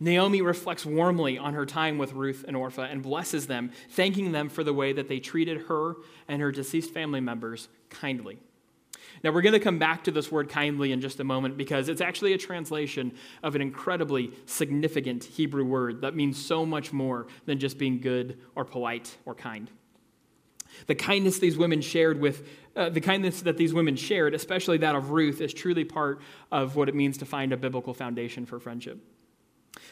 Naomi 0.00 0.40
reflects 0.40 0.86
warmly 0.86 1.36
on 1.36 1.54
her 1.54 1.66
time 1.66 1.98
with 1.98 2.12
Ruth 2.12 2.44
and 2.46 2.56
Orpha 2.56 2.90
and 2.90 3.02
blesses 3.02 3.46
them, 3.46 3.70
thanking 3.90 4.32
them 4.32 4.48
for 4.48 4.64
the 4.64 4.72
way 4.72 4.92
that 4.92 5.08
they 5.08 5.20
treated 5.20 5.62
her 5.62 5.96
and 6.28 6.40
her 6.40 6.52
deceased 6.52 6.92
family 6.92 7.20
members 7.20 7.68
kindly. 7.90 8.38
Now, 9.24 9.30
we're 9.30 9.40
going 9.40 9.54
to 9.54 9.58
come 9.58 9.78
back 9.78 10.04
to 10.04 10.10
this 10.10 10.30
word 10.30 10.50
kindly 10.50 10.92
in 10.92 11.00
just 11.00 11.18
a 11.18 11.24
moment 11.24 11.56
because 11.56 11.88
it's 11.88 12.02
actually 12.02 12.34
a 12.34 12.38
translation 12.38 13.10
of 13.42 13.54
an 13.54 13.62
incredibly 13.62 14.32
significant 14.44 15.24
Hebrew 15.24 15.64
word 15.64 16.02
that 16.02 16.14
means 16.14 16.44
so 16.44 16.66
much 16.66 16.92
more 16.92 17.26
than 17.46 17.58
just 17.58 17.78
being 17.78 18.00
good 18.00 18.38
or 18.54 18.66
polite 18.66 19.16
or 19.24 19.34
kind. 19.34 19.70
The 20.88 20.94
kindness 20.94 21.38
these 21.38 21.56
women 21.56 21.80
shared 21.80 22.20
with, 22.20 22.46
uh, 22.76 22.90
the 22.90 23.00
kindness 23.00 23.40
that 23.42 23.56
these 23.56 23.72
women 23.72 23.96
shared, 23.96 24.34
especially 24.34 24.76
that 24.78 24.94
of 24.94 25.10
Ruth, 25.10 25.40
is 25.40 25.54
truly 25.54 25.84
part 25.84 26.20
of 26.52 26.76
what 26.76 26.90
it 26.90 26.94
means 26.94 27.16
to 27.18 27.24
find 27.24 27.50
a 27.54 27.56
biblical 27.56 27.94
foundation 27.94 28.44
for 28.44 28.60
friendship. 28.60 28.98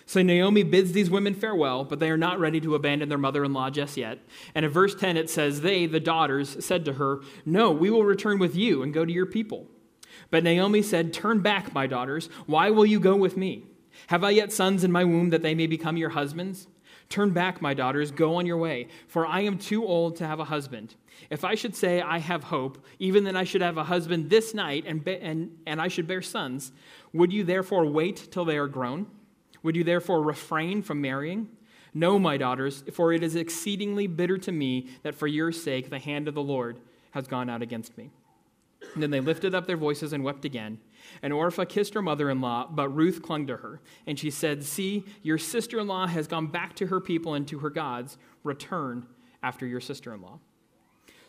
So 0.06 0.23
Naomi 0.23 0.62
bids 0.62 0.92
these 0.92 1.11
women 1.11 1.35
farewell, 1.35 1.85
but 1.85 2.00
they 2.00 2.11
are 2.11 2.16
not 2.16 2.40
ready 2.40 2.61
to 2.61 2.75
abandon 2.75 3.09
their 3.09 3.18
mother 3.18 3.44
in 3.44 3.52
law 3.52 3.71
just 3.71 3.97
yet. 3.97 4.18
And 4.54 4.64
in 4.64 4.71
verse 4.71 4.94
10, 4.94 5.16
it 5.16 5.30
says, 5.30 5.61
They, 5.61 5.87
the 5.87 6.00
daughters, 6.00 6.64
said 6.64 6.85
to 6.87 6.94
her, 6.94 7.21
No, 7.47 7.71
we 7.71 7.90
will 7.90 8.04
return 8.04 8.38
with 8.38 8.56
you 8.56 8.82
and 8.82 8.92
go 8.92 9.04
to 9.04 9.12
your 9.12 9.26
people. 9.26 9.68
But 10.30 10.44
Naomi 10.44 10.82
said, 10.82 11.12
Turn 11.12 11.40
back, 11.40 11.73
my 11.73 11.87
daughters. 11.87 12.28
Why 12.47 12.71
will 12.71 12.87
you 12.87 13.00
go 13.00 13.16
with 13.16 13.37
me? 13.37 13.66
Have 14.09 14.25
I 14.25 14.30
yet 14.30 14.52
sons 14.52 14.85
in 14.85 14.92
my 14.92 15.04
womb 15.04 15.30
that 15.30 15.42
they 15.42 15.54
may 15.54 15.66
become 15.66 15.97
your 15.97 16.11
husbands? 16.11 16.66
Turn 17.09 17.30
back, 17.30 17.61
my 17.61 17.75
daughters, 17.75 18.11
go 18.11 18.37
on 18.37 18.47
your 18.47 18.56
way, 18.56 18.88
for 19.06 19.26
I 19.26 19.40
am 19.40 19.59
too 19.59 19.85
old 19.85 20.16
to 20.16 20.26
have 20.26 20.40
a 20.40 20.44
husband. 20.44 20.94
If 21.28 21.44
I 21.44 21.54
should 21.54 21.76
say 21.76 22.00
I 22.00 22.18
have 22.18 22.44
hope, 22.44 22.82
even 22.99 23.25
then 23.25 23.37
I 23.37 23.44
should 23.44 23.61
have 23.61 23.76
a 23.76 23.85
husband 23.85 24.30
this 24.30 24.54
night 24.54 24.85
and, 24.87 25.04
be- 25.04 25.18
and, 25.18 25.59
and 25.66 25.80
I 25.80 25.88
should 25.88 26.06
bear 26.06 26.23
sons, 26.23 26.73
would 27.12 27.30
you 27.30 27.44
therefore 27.44 27.85
wait 27.85 28.28
till 28.30 28.47
they 28.47 28.56
are 28.56 28.66
grown? 28.66 29.06
Would 29.62 29.76
you 29.76 29.85
therefore 29.85 30.23
refrain 30.23 30.83
from 30.83 31.00
marrying? 31.00 31.49
No, 31.95 32.19
my 32.19 32.37
daughters, 32.37 32.85
for 32.92 33.12
it 33.12 33.23
is 33.23 33.37
exceedingly 33.37 34.07
bitter 34.07 34.38
to 34.38 34.52
me 34.52 34.88
that 35.02 35.14
for 35.14 35.26
your 35.26 35.52
sake 35.52 35.90
the 35.90 35.99
hand 35.99 36.26
of 36.26 36.35
the 36.35 36.42
Lord 36.42 36.81
has 37.11 37.26
gone 37.26 37.50
out 37.50 37.62
against 37.62 37.97
me. 37.99 38.11
And 38.95 39.02
then 39.02 39.11
they 39.11 39.21
lifted 39.21 39.54
up 39.54 39.66
their 39.66 39.76
voices 39.76 40.12
and 40.12 40.25
wept 40.25 40.45
again. 40.45 40.78
And 41.23 41.33
Orpha 41.33 41.69
kissed 41.69 41.95
her 41.95 42.02
mother 42.02 42.31
in 42.31 42.40
law, 42.40 42.66
but 42.71 42.88
Ruth 42.88 43.23
clung 43.23 43.47
to 43.47 43.59
her. 43.59 43.81
And 44.07 44.19
she 44.19 44.31
said, 44.31 44.64
See, 44.64 45.04
your 45.23 45.38
sister 45.38 45.78
in 45.78 45.87
law 45.87 46.07
has 46.07 46.26
gone 46.26 46.47
back 46.47 46.75
to 46.76 46.87
her 46.87 47.00
people 47.00 47.35
and 47.35 47.47
to 47.49 47.61
her 47.61 47.71
gods. 47.71 48.19
Return 48.42 49.07
after 49.42 49.66
your 49.66 49.81
sister 49.81 50.12
in 50.14 50.23
law. 50.23 50.38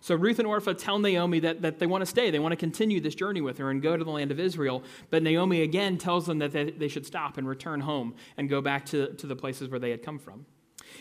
So 0.03 0.15
Ruth 0.15 0.37
and 0.37 0.45
Orpha 0.45 0.77
tell 0.77 0.99
Naomi 0.99 1.39
that, 1.39 1.61
that 1.61 1.79
they 1.79 1.85
want 1.85 2.01
to 2.01 2.05
stay. 2.05 2.29
They 2.29 2.37
want 2.37 2.51
to 2.51 2.57
continue 2.57 2.99
this 2.99 3.15
journey 3.15 3.39
with 3.39 3.57
her 3.59 3.71
and 3.71 3.81
go 3.81 3.95
to 3.95 4.03
the 4.03 4.11
land 4.11 4.31
of 4.31 4.39
Israel. 4.39 4.83
But 5.09 5.23
Naomi 5.23 5.61
again 5.61 5.97
tells 5.97 6.25
them 6.25 6.39
that 6.39 6.51
they, 6.51 6.71
they 6.71 6.89
should 6.89 7.05
stop 7.05 7.37
and 7.37 7.47
return 7.47 7.79
home 7.79 8.15
and 8.35 8.49
go 8.49 8.59
back 8.59 8.85
to, 8.87 9.13
to 9.13 9.25
the 9.25 9.35
places 9.37 9.69
where 9.69 9.79
they 9.79 9.91
had 9.91 10.03
come 10.03 10.19
from. 10.19 10.45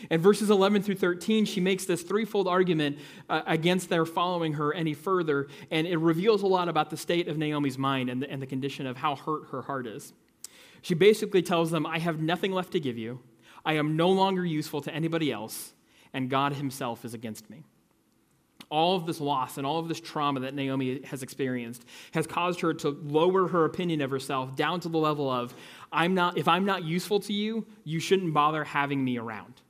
In 0.09 0.21
verses 0.21 0.49
11 0.49 0.83
through 0.83 0.95
13, 0.95 1.43
she 1.43 1.59
makes 1.59 1.83
this 1.83 2.01
threefold 2.01 2.47
argument 2.47 2.97
uh, 3.29 3.41
against 3.45 3.89
their 3.89 4.05
following 4.05 4.53
her 4.53 4.73
any 4.73 4.93
further, 4.93 5.49
and 5.69 5.85
it 5.85 5.97
reveals 5.97 6.41
a 6.41 6.47
lot 6.47 6.69
about 6.69 6.89
the 6.89 6.95
state 6.95 7.27
of 7.27 7.37
Naomi's 7.37 7.77
mind 7.77 8.09
and 8.09 8.21
the, 8.21 8.31
and 8.31 8.41
the 8.41 8.47
condition 8.47 8.87
of 8.87 8.95
how 8.95 9.17
hurt 9.17 9.49
her 9.49 9.63
heart 9.63 9.85
is. 9.85 10.13
She 10.81 10.93
basically 10.93 11.41
tells 11.41 11.71
them, 11.71 11.85
I 11.85 11.99
have 11.99 12.21
nothing 12.21 12.53
left 12.53 12.71
to 12.71 12.79
give 12.79 12.97
you. 12.97 13.19
I 13.65 13.73
am 13.73 13.97
no 13.97 14.07
longer 14.07 14.45
useful 14.45 14.79
to 14.79 14.93
anybody 14.95 15.29
else, 15.29 15.73
and 16.13 16.29
God 16.29 16.53
Himself 16.53 17.03
is 17.03 17.13
against 17.13 17.49
me 17.49 17.65
all 18.73 18.95
of 18.95 19.05
this 19.05 19.21
loss 19.21 19.59
and 19.59 19.67
all 19.67 19.77
of 19.77 19.87
this 19.87 20.01
trauma 20.01 20.39
that 20.39 20.55
Naomi 20.55 20.99
has 21.03 21.21
experienced 21.21 21.85
has 22.11 22.25
caused 22.25 22.61
her 22.61 22.73
to 22.73 22.89
lower 23.03 23.47
her 23.47 23.65
opinion 23.65 24.01
of 24.01 24.09
herself 24.09 24.55
down 24.55 24.79
to 24.79 24.89
the 24.89 24.97
level 24.97 25.29
of 25.29 25.53
I'm 25.91 26.15
not 26.15 26.39
if 26.39 26.47
I'm 26.47 26.65
not 26.65 26.83
useful 26.83 27.19
to 27.21 27.33
you, 27.33 27.67
you 27.83 27.99
shouldn't 27.99 28.33
bother 28.33 28.63
having 28.63 29.03
me 29.03 29.19
around. 29.19 29.61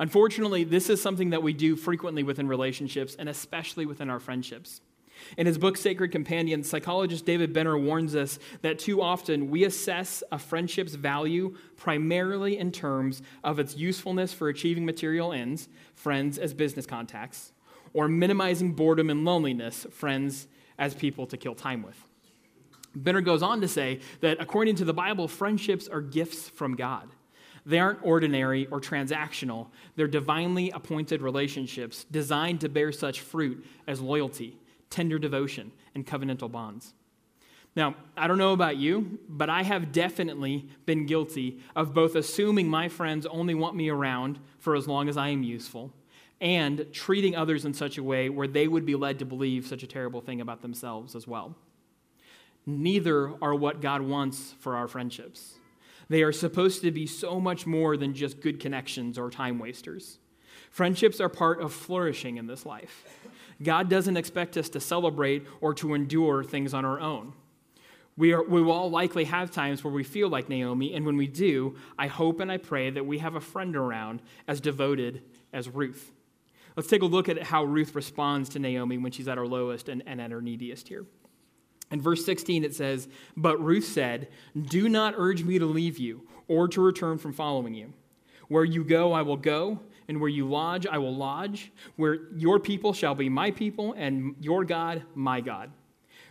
Unfortunately, 0.00 0.64
this 0.64 0.90
is 0.90 1.00
something 1.00 1.30
that 1.30 1.44
we 1.44 1.52
do 1.52 1.76
frequently 1.76 2.24
within 2.24 2.48
relationships 2.48 3.14
and 3.16 3.28
especially 3.28 3.86
within 3.86 4.10
our 4.10 4.18
friendships. 4.18 4.80
In 5.36 5.46
his 5.46 5.56
book 5.56 5.76
Sacred 5.76 6.10
Companions, 6.10 6.68
psychologist 6.68 7.24
David 7.24 7.52
Benner 7.52 7.78
warns 7.78 8.16
us 8.16 8.40
that 8.62 8.80
too 8.80 9.00
often 9.00 9.50
we 9.50 9.64
assess 9.64 10.24
a 10.32 10.38
friendship's 10.38 10.96
value 10.96 11.56
primarily 11.76 12.58
in 12.58 12.72
terms 12.72 13.22
of 13.44 13.60
its 13.60 13.76
usefulness 13.76 14.32
for 14.32 14.48
achieving 14.48 14.84
material 14.84 15.32
ends, 15.32 15.68
friends 15.94 16.38
as 16.38 16.52
business 16.52 16.86
contacts, 16.86 17.52
or 17.92 18.08
minimizing 18.08 18.72
boredom 18.72 19.10
and 19.10 19.24
loneliness, 19.24 19.86
friends 19.90 20.48
as 20.78 20.94
people 20.94 21.26
to 21.26 21.36
kill 21.36 21.54
time 21.54 21.82
with. 21.82 21.96
Benner 22.94 23.20
goes 23.20 23.42
on 23.42 23.60
to 23.60 23.68
say 23.68 24.00
that 24.20 24.40
according 24.40 24.76
to 24.76 24.84
the 24.84 24.94
Bible, 24.94 25.28
friendships 25.28 25.88
are 25.88 26.00
gifts 26.00 26.48
from 26.48 26.74
God. 26.76 27.08
They 27.66 27.78
aren't 27.78 28.04
ordinary 28.04 28.66
or 28.68 28.80
transactional, 28.80 29.68
they're 29.96 30.06
divinely 30.06 30.70
appointed 30.70 31.20
relationships 31.20 32.06
designed 32.10 32.60
to 32.60 32.68
bear 32.68 32.92
such 32.92 33.20
fruit 33.20 33.66
as 33.86 34.00
loyalty, 34.00 34.56
tender 34.88 35.18
devotion, 35.18 35.72
and 35.94 36.06
covenantal 36.06 36.50
bonds. 36.50 36.94
Now, 37.74 37.96
I 38.16 38.26
don't 38.26 38.38
know 38.38 38.54
about 38.54 38.76
you, 38.78 39.18
but 39.28 39.50
I 39.50 39.62
have 39.62 39.92
definitely 39.92 40.68
been 40.86 41.04
guilty 41.04 41.58
of 41.74 41.92
both 41.92 42.14
assuming 42.14 42.68
my 42.68 42.88
friends 42.88 43.26
only 43.26 43.54
want 43.54 43.76
me 43.76 43.90
around 43.90 44.38
for 44.58 44.76
as 44.76 44.88
long 44.88 45.08
as 45.10 45.18
I 45.18 45.28
am 45.28 45.42
useful 45.42 45.92
and 46.40 46.86
treating 46.92 47.34
others 47.34 47.64
in 47.64 47.72
such 47.72 47.98
a 47.98 48.02
way 48.02 48.28
where 48.28 48.48
they 48.48 48.68
would 48.68 48.84
be 48.84 48.94
led 48.94 49.18
to 49.18 49.24
believe 49.24 49.66
such 49.66 49.82
a 49.82 49.86
terrible 49.86 50.20
thing 50.20 50.40
about 50.40 50.62
themselves 50.62 51.14
as 51.14 51.26
well. 51.26 51.54
Neither 52.66 53.32
are 53.42 53.54
what 53.54 53.80
God 53.80 54.02
wants 54.02 54.54
for 54.58 54.76
our 54.76 54.88
friendships. 54.88 55.54
They 56.08 56.22
are 56.22 56.32
supposed 56.32 56.82
to 56.82 56.90
be 56.90 57.06
so 57.06 57.40
much 57.40 57.66
more 57.66 57.96
than 57.96 58.14
just 58.14 58.40
good 58.40 58.60
connections 58.60 59.18
or 59.18 59.30
time 59.30 59.58
wasters. 59.58 60.18
Friendships 60.70 61.20
are 61.20 61.28
part 61.28 61.60
of 61.60 61.72
flourishing 61.72 62.36
in 62.36 62.46
this 62.46 62.66
life. 62.66 63.04
God 63.62 63.88
doesn't 63.88 64.16
expect 64.16 64.56
us 64.56 64.68
to 64.70 64.80
celebrate 64.80 65.46
or 65.60 65.72
to 65.74 65.94
endure 65.94 66.44
things 66.44 66.74
on 66.74 66.84
our 66.84 67.00
own. 67.00 67.32
We, 68.16 68.32
are, 68.32 68.42
we 68.42 68.62
will 68.62 68.72
all 68.72 68.90
likely 68.90 69.24
have 69.24 69.50
times 69.50 69.84
where 69.84 69.92
we 69.92 70.04
feel 70.04 70.28
like 70.28 70.48
Naomi, 70.48 70.94
and 70.94 71.04
when 71.04 71.16
we 71.16 71.26
do, 71.26 71.76
I 71.98 72.06
hope 72.06 72.40
and 72.40 72.50
I 72.50 72.56
pray 72.56 72.90
that 72.90 73.06
we 73.06 73.18
have 73.18 73.34
a 73.34 73.40
friend 73.40 73.76
around 73.76 74.22
as 74.48 74.60
devoted 74.60 75.22
as 75.52 75.68
Ruth. 75.68 76.12
Let's 76.76 76.88
take 76.88 77.02
a 77.02 77.06
look 77.06 77.28
at 77.28 77.42
how 77.42 77.64
Ruth 77.64 77.94
responds 77.94 78.50
to 78.50 78.58
Naomi 78.58 78.98
when 78.98 79.10
she's 79.10 79.28
at 79.28 79.38
her 79.38 79.46
lowest 79.46 79.88
and, 79.88 80.02
and 80.06 80.20
at 80.20 80.30
her 80.30 80.42
neediest 80.42 80.88
here. 80.88 81.06
In 81.90 82.00
verse 82.00 82.24
16, 82.24 82.64
it 82.64 82.74
says, 82.74 83.08
But 83.36 83.62
Ruth 83.62 83.86
said, 83.86 84.28
Do 84.60 84.88
not 84.88 85.14
urge 85.16 85.42
me 85.42 85.58
to 85.58 85.66
leave 85.66 85.98
you 85.98 86.26
or 86.48 86.68
to 86.68 86.80
return 86.82 87.16
from 87.16 87.32
following 87.32 87.74
you. 87.74 87.92
Where 88.48 88.64
you 88.64 88.84
go, 88.84 89.12
I 89.12 89.22
will 89.22 89.36
go, 89.36 89.80
and 90.08 90.20
where 90.20 90.28
you 90.28 90.48
lodge, 90.48 90.86
I 90.86 90.98
will 90.98 91.14
lodge. 91.14 91.72
Where 91.96 92.30
your 92.36 92.60
people 92.60 92.92
shall 92.92 93.14
be 93.14 93.28
my 93.28 93.50
people, 93.50 93.94
and 93.96 94.36
your 94.40 94.64
God, 94.64 95.02
my 95.14 95.40
God. 95.40 95.70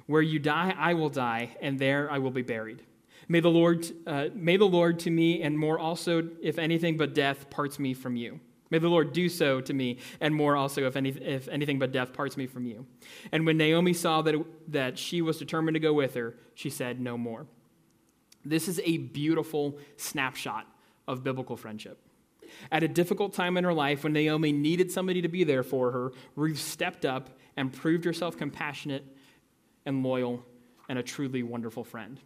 Where 0.06 0.22
you 0.22 0.40
die, 0.40 0.76
I 0.78 0.94
will 0.94 1.10
die, 1.10 1.58
and 1.62 1.80
there 1.80 2.10
I 2.12 2.20
will 2.20 2.32
be 2.32 2.42
buried. 2.42 2.84
May 3.28 3.40
the 3.40 3.50
Lord, 3.50 3.86
uh, 4.06 4.28
may 4.34 4.58
the 4.58 4.66
Lord 4.66 5.00
to 5.00 5.10
me, 5.10 5.42
and 5.42 5.58
more 5.58 5.80
also, 5.80 6.30
if 6.42 6.60
anything 6.60 6.96
but 6.96 7.16
death 7.16 7.50
parts 7.50 7.80
me 7.80 7.94
from 7.94 8.16
you. 8.16 8.40
May 8.76 8.80
the 8.80 8.90
Lord 8.90 9.14
do 9.14 9.30
so 9.30 9.62
to 9.62 9.74
me, 9.74 10.00
and 10.20 10.36
more 10.36 10.58
also, 10.58 10.86
if, 10.86 10.98
any, 10.98 11.08
if 11.12 11.48
anything 11.48 11.80
but 11.80 11.94
death 11.94 12.12
parts 12.12 12.36
me 12.36 12.46
from 12.46 12.66
you. 12.66 12.86
And 13.32 13.46
when 13.46 13.56
Naomi 13.56 13.94
saw 13.94 14.22
that, 14.24 14.36
it, 14.36 14.72
that 14.74 15.00
she 15.00 15.22
was 15.22 15.38
determined 15.38 15.76
to 15.76 15.80
go 15.80 15.94
with 15.94 16.14
her, 16.16 16.36
she 16.56 16.70
said, 16.70 17.00
No 17.00 17.18
more. 17.18 17.46
This 18.44 18.68
is 18.68 18.82
a 18.84 18.98
beautiful 18.98 19.80
snapshot 19.96 20.68
of 21.08 21.24
biblical 21.24 21.56
friendship. 21.56 22.00
At 22.70 22.84
a 22.84 22.90
difficult 22.90 23.34
time 23.34 23.56
in 23.56 23.64
her 23.64 23.74
life, 23.74 24.04
when 24.04 24.12
Naomi 24.12 24.52
needed 24.52 24.92
somebody 24.92 25.22
to 25.22 25.30
be 25.30 25.46
there 25.46 25.64
for 25.64 25.92
her, 25.92 26.12
Ruth 26.36 26.60
stepped 26.60 27.06
up 27.06 27.30
and 27.56 27.72
proved 27.72 28.04
herself 28.04 28.36
compassionate 28.36 29.06
and 29.86 30.04
loyal 30.04 30.44
and 30.90 31.00
a 31.00 31.04
truly 31.04 31.44
wonderful 31.44 31.86
friend. 31.86 32.20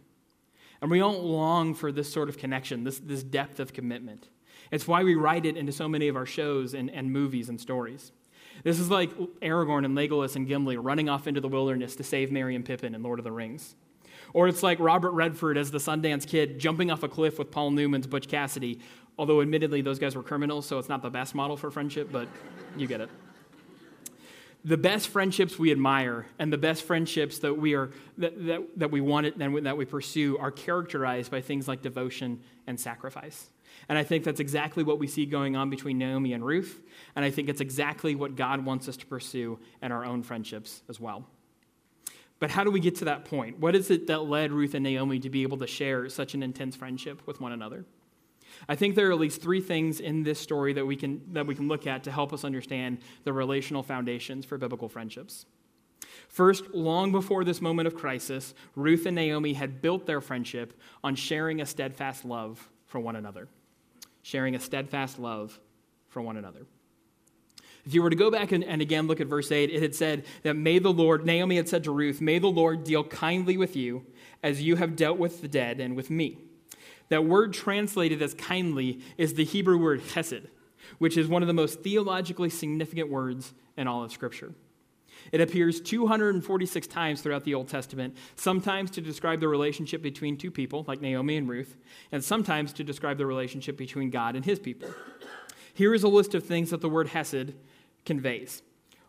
And 0.82 0.90
we 0.90 1.00
all 1.00 1.22
long 1.22 1.74
for 1.74 1.92
this 1.92 2.12
sort 2.12 2.28
of 2.28 2.38
connection, 2.38 2.82
this, 2.82 2.98
this 2.98 3.22
depth 3.22 3.60
of 3.60 3.72
commitment. 3.72 4.26
It's 4.70 4.86
why 4.86 5.02
we 5.02 5.14
write 5.14 5.46
it 5.46 5.56
into 5.56 5.72
so 5.72 5.88
many 5.88 6.08
of 6.08 6.16
our 6.16 6.26
shows 6.26 6.74
and, 6.74 6.90
and 6.90 7.12
movies 7.12 7.48
and 7.48 7.60
stories. 7.60 8.12
This 8.62 8.78
is 8.78 8.90
like 8.90 9.16
Aragorn 9.40 9.84
and 9.84 9.96
Legolas 9.96 10.36
and 10.36 10.46
Gimli 10.46 10.76
running 10.76 11.08
off 11.08 11.26
into 11.26 11.40
the 11.40 11.48
wilderness 11.48 11.96
to 11.96 12.02
save 12.02 12.30
Merry 12.30 12.54
and 12.54 12.64
Pippin 12.64 12.94
in 12.94 13.02
Lord 13.02 13.18
of 13.18 13.24
the 13.24 13.32
Rings. 13.32 13.74
Or 14.32 14.48
it's 14.48 14.62
like 14.62 14.78
Robert 14.78 15.12
Redford 15.12 15.56
as 15.56 15.70
the 15.70 15.78
Sundance 15.78 16.26
Kid 16.26 16.58
jumping 16.58 16.90
off 16.90 17.02
a 17.02 17.08
cliff 17.08 17.38
with 17.38 17.50
Paul 17.50 17.70
Newman's 17.72 18.06
Butch 18.06 18.28
Cassidy, 18.28 18.80
although 19.18 19.40
admittedly 19.40 19.82
those 19.82 19.98
guys 19.98 20.14
were 20.14 20.22
criminals, 20.22 20.66
so 20.66 20.78
it's 20.78 20.88
not 20.88 21.02
the 21.02 21.10
best 21.10 21.34
model 21.34 21.56
for 21.56 21.70
friendship, 21.70 22.10
but 22.12 22.28
you 22.76 22.86
get 22.86 23.00
it. 23.00 23.10
The 24.62 24.76
best 24.76 25.08
friendships 25.08 25.58
we 25.58 25.72
admire 25.72 26.26
and 26.38 26.52
the 26.52 26.58
best 26.58 26.82
friendships 26.82 27.38
that 27.38 27.54
we, 27.54 27.74
are, 27.74 27.90
that, 28.18 28.46
that, 28.46 28.78
that 28.78 28.90
we 28.90 29.00
want 29.00 29.26
and 29.40 29.66
that 29.66 29.76
we 29.76 29.86
pursue 29.86 30.36
are 30.36 30.50
characterized 30.50 31.30
by 31.30 31.40
things 31.40 31.66
like 31.66 31.80
devotion 31.80 32.40
and 32.66 32.78
sacrifice. 32.78 33.48
And 33.90 33.98
I 33.98 34.04
think 34.04 34.22
that's 34.22 34.38
exactly 34.38 34.84
what 34.84 35.00
we 35.00 35.08
see 35.08 35.26
going 35.26 35.56
on 35.56 35.68
between 35.68 35.98
Naomi 35.98 36.32
and 36.32 36.46
Ruth. 36.46 36.80
And 37.16 37.24
I 37.24 37.30
think 37.32 37.48
it's 37.48 37.60
exactly 37.60 38.14
what 38.14 38.36
God 38.36 38.64
wants 38.64 38.88
us 38.88 38.96
to 38.98 39.06
pursue 39.06 39.58
in 39.82 39.90
our 39.90 40.04
own 40.04 40.22
friendships 40.22 40.82
as 40.88 41.00
well. 41.00 41.26
But 42.38 42.52
how 42.52 42.62
do 42.62 42.70
we 42.70 42.78
get 42.78 42.94
to 42.96 43.06
that 43.06 43.24
point? 43.24 43.58
What 43.58 43.74
is 43.74 43.90
it 43.90 44.06
that 44.06 44.20
led 44.20 44.52
Ruth 44.52 44.74
and 44.74 44.84
Naomi 44.84 45.18
to 45.18 45.28
be 45.28 45.42
able 45.42 45.58
to 45.58 45.66
share 45.66 46.08
such 46.08 46.34
an 46.34 46.42
intense 46.44 46.76
friendship 46.76 47.20
with 47.26 47.40
one 47.40 47.50
another? 47.50 47.84
I 48.68 48.76
think 48.76 48.94
there 48.94 49.08
are 49.08 49.12
at 49.12 49.18
least 49.18 49.42
three 49.42 49.60
things 49.60 49.98
in 49.98 50.22
this 50.22 50.38
story 50.38 50.72
that 50.74 50.86
we 50.86 50.94
can, 50.94 51.20
that 51.32 51.48
we 51.48 51.56
can 51.56 51.66
look 51.66 51.88
at 51.88 52.04
to 52.04 52.12
help 52.12 52.32
us 52.32 52.44
understand 52.44 52.98
the 53.24 53.32
relational 53.32 53.82
foundations 53.82 54.44
for 54.44 54.56
biblical 54.56 54.88
friendships. 54.88 55.46
First, 56.28 56.72
long 56.72 57.10
before 57.10 57.42
this 57.42 57.60
moment 57.60 57.88
of 57.88 57.96
crisis, 57.96 58.54
Ruth 58.76 59.04
and 59.06 59.16
Naomi 59.16 59.54
had 59.54 59.82
built 59.82 60.06
their 60.06 60.20
friendship 60.20 60.78
on 61.02 61.16
sharing 61.16 61.60
a 61.60 61.66
steadfast 61.66 62.24
love 62.24 62.68
for 62.86 63.00
one 63.00 63.16
another. 63.16 63.48
Sharing 64.22 64.54
a 64.54 64.60
steadfast 64.60 65.18
love 65.18 65.58
for 66.08 66.20
one 66.20 66.36
another. 66.36 66.66
If 67.86 67.94
you 67.94 68.02
were 68.02 68.10
to 68.10 68.16
go 68.16 68.30
back 68.30 68.52
and, 68.52 68.62
and, 68.62 68.82
again 68.82 69.06
look 69.06 69.20
at 69.20 69.26
verse 69.26 69.50
8, 69.50 69.70
it 69.70 69.82
had 69.82 69.94
said 69.94 70.24
that 70.42 70.54
may 70.54 70.78
the 70.78 70.92
Lord, 70.92 71.24
Naomi 71.24 71.56
had 71.56 71.68
said 71.68 71.84
to 71.84 71.90
Ruth, 71.90 72.20
may 72.20 72.38
the 72.38 72.46
Lord 72.46 72.84
deal 72.84 73.04
kindly 73.04 73.56
with 73.56 73.74
you 73.74 74.04
as 74.42 74.62
you 74.62 74.76
have 74.76 74.96
dealt 74.96 75.18
with 75.18 75.40
the 75.40 75.48
dead 75.48 75.80
and 75.80 75.96
with 75.96 76.10
me. 76.10 76.38
That 77.08 77.24
word 77.24 77.52
translated 77.52 78.22
as 78.22 78.34
kindly 78.34 79.00
is 79.16 79.34
the 79.34 79.44
Hebrew 79.44 79.78
word 79.78 80.02
chesed, 80.02 80.46
which 80.98 81.16
is 81.16 81.26
one 81.26 81.42
of 81.42 81.48
the 81.48 81.54
most 81.54 81.80
theologically 81.80 82.50
significant 82.50 83.10
words 83.10 83.52
in 83.76 83.88
all 83.88 84.04
of 84.04 84.12
Scripture. 84.12 84.52
It 85.32 85.40
appears 85.40 85.80
246 85.80 86.86
times 86.86 87.22
throughout 87.22 87.44
the 87.44 87.54
Old 87.54 87.68
Testament, 87.68 88.16
sometimes 88.36 88.90
to 88.92 89.00
describe 89.00 89.40
the 89.40 89.48
relationship 89.48 90.02
between 90.02 90.36
two 90.36 90.50
people, 90.50 90.84
like 90.88 91.00
Naomi 91.00 91.36
and 91.36 91.48
Ruth, 91.48 91.76
and 92.12 92.22
sometimes 92.22 92.72
to 92.74 92.84
describe 92.84 93.18
the 93.18 93.26
relationship 93.26 93.76
between 93.76 94.10
God 94.10 94.36
and 94.36 94.44
his 94.44 94.58
people. 94.58 94.88
Here 95.74 95.94
is 95.94 96.02
a 96.02 96.08
list 96.08 96.34
of 96.34 96.44
things 96.44 96.70
that 96.70 96.80
the 96.80 96.88
word 96.88 97.08
Hesed 97.08 97.54
conveys 98.04 98.62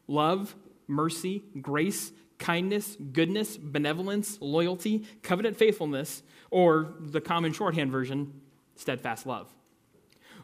love, 0.08 0.56
mercy, 0.88 1.44
grace, 1.62 2.12
kindness, 2.38 2.98
goodness, 3.13 3.58
benevolence, 3.58 4.38
loyalty, 4.41 5.06
covenant 5.22 5.56
faithfulness, 5.58 6.24
or 6.50 6.94
the 7.00 7.22
common 7.22 7.53
shorthand 7.53 7.91
version, 7.91 8.41
steadfast 8.75 9.25
love. 9.25 9.53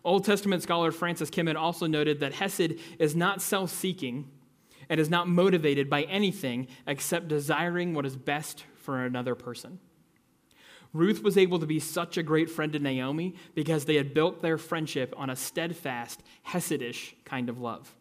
Old 0.03 0.23
Testament 0.23 0.63
scholar 0.63 0.91
Francis 0.91 1.29
Kimmon 1.29 1.57
also 1.57 1.85
noted 1.87 2.21
that 2.21 2.33
Hesed 2.33 2.75
is 2.99 3.15
not 3.15 3.41
self 3.41 3.71
seeking 3.71 4.29
and 4.89 4.99
is 4.99 5.09
not 5.09 5.27
motivated 5.27 5.89
by 5.89 6.03
anything 6.03 6.67
except 6.85 7.27
desiring 7.27 7.93
what 7.93 8.05
is 8.05 8.15
best 8.15 8.65
for 8.75 9.03
another 9.03 9.35
person. 9.35 9.79
Ruth 10.93 11.21
was 11.21 11.37
able 11.37 11.59
to 11.59 11.65
be 11.65 11.79
such 11.79 12.17
a 12.17 12.23
great 12.23 12.49
friend 12.49 12.73
to 12.73 12.79
Naomi 12.79 13.35
because 13.53 13.85
they 13.85 13.95
had 13.95 14.13
built 14.13 14.41
their 14.41 14.57
friendship 14.57 15.13
on 15.17 15.29
a 15.29 15.35
steadfast, 15.35 16.23
Hesidish 16.43 17.13
kind 17.25 17.49
of 17.49 17.59
love. 17.59 17.93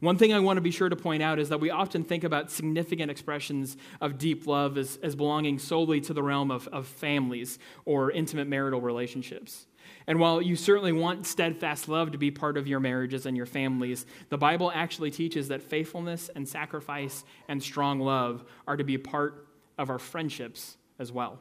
One 0.00 0.18
thing 0.18 0.34
I 0.34 0.40
want 0.40 0.58
to 0.58 0.62
be 0.62 0.70
sure 0.70 0.90
to 0.90 0.96
point 0.96 1.22
out 1.22 1.38
is 1.38 1.48
that 1.48 1.60
we 1.60 1.70
often 1.70 2.04
think 2.04 2.22
about 2.22 2.50
significant 2.50 3.10
expressions 3.10 3.78
of 4.00 4.18
deep 4.18 4.46
love 4.46 4.76
as, 4.76 4.98
as 5.02 5.16
belonging 5.16 5.58
solely 5.58 6.00
to 6.02 6.12
the 6.12 6.22
realm 6.22 6.50
of, 6.50 6.68
of 6.68 6.86
families 6.86 7.58
or 7.86 8.10
intimate 8.10 8.46
marital 8.46 8.80
relationships. 8.80 9.66
And 10.06 10.20
while 10.20 10.40
you 10.40 10.56
certainly 10.56 10.92
want 10.92 11.26
steadfast 11.26 11.88
love 11.88 12.12
to 12.12 12.18
be 12.18 12.30
part 12.30 12.56
of 12.56 12.66
your 12.66 12.80
marriages 12.80 13.26
and 13.26 13.36
your 13.36 13.46
families, 13.46 14.06
the 14.28 14.38
Bible 14.38 14.70
actually 14.74 15.10
teaches 15.10 15.48
that 15.48 15.62
faithfulness 15.62 16.30
and 16.34 16.48
sacrifice 16.48 17.24
and 17.48 17.62
strong 17.62 18.00
love 18.00 18.44
are 18.66 18.76
to 18.76 18.84
be 18.84 18.98
part 18.98 19.46
of 19.78 19.90
our 19.90 19.98
friendships 19.98 20.76
as 20.98 21.10
well. 21.10 21.38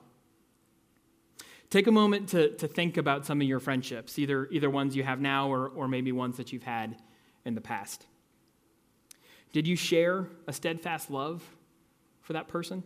Take 1.69 1.87
a 1.87 1.91
moment 1.91 2.29
to, 2.29 2.51
to 2.55 2.67
think 2.67 2.97
about 2.97 3.25
some 3.25 3.41
of 3.41 3.47
your 3.47 3.59
friendships, 3.59 4.17
either, 4.19 4.47
either 4.51 4.69
ones 4.69 4.95
you 4.95 5.03
have 5.03 5.19
now 5.19 5.51
or, 5.51 5.67
or 5.67 5.87
maybe 5.87 6.11
ones 6.11 6.37
that 6.37 6.53
you've 6.53 6.63
had 6.63 6.95
in 7.43 7.55
the 7.55 7.61
past. 7.61 8.05
Did 9.51 9.67
you 9.67 9.75
share 9.75 10.27
a 10.47 10.53
steadfast 10.53 11.09
love 11.09 11.43
for 12.21 12.33
that 12.33 12.47
person? 12.47 12.83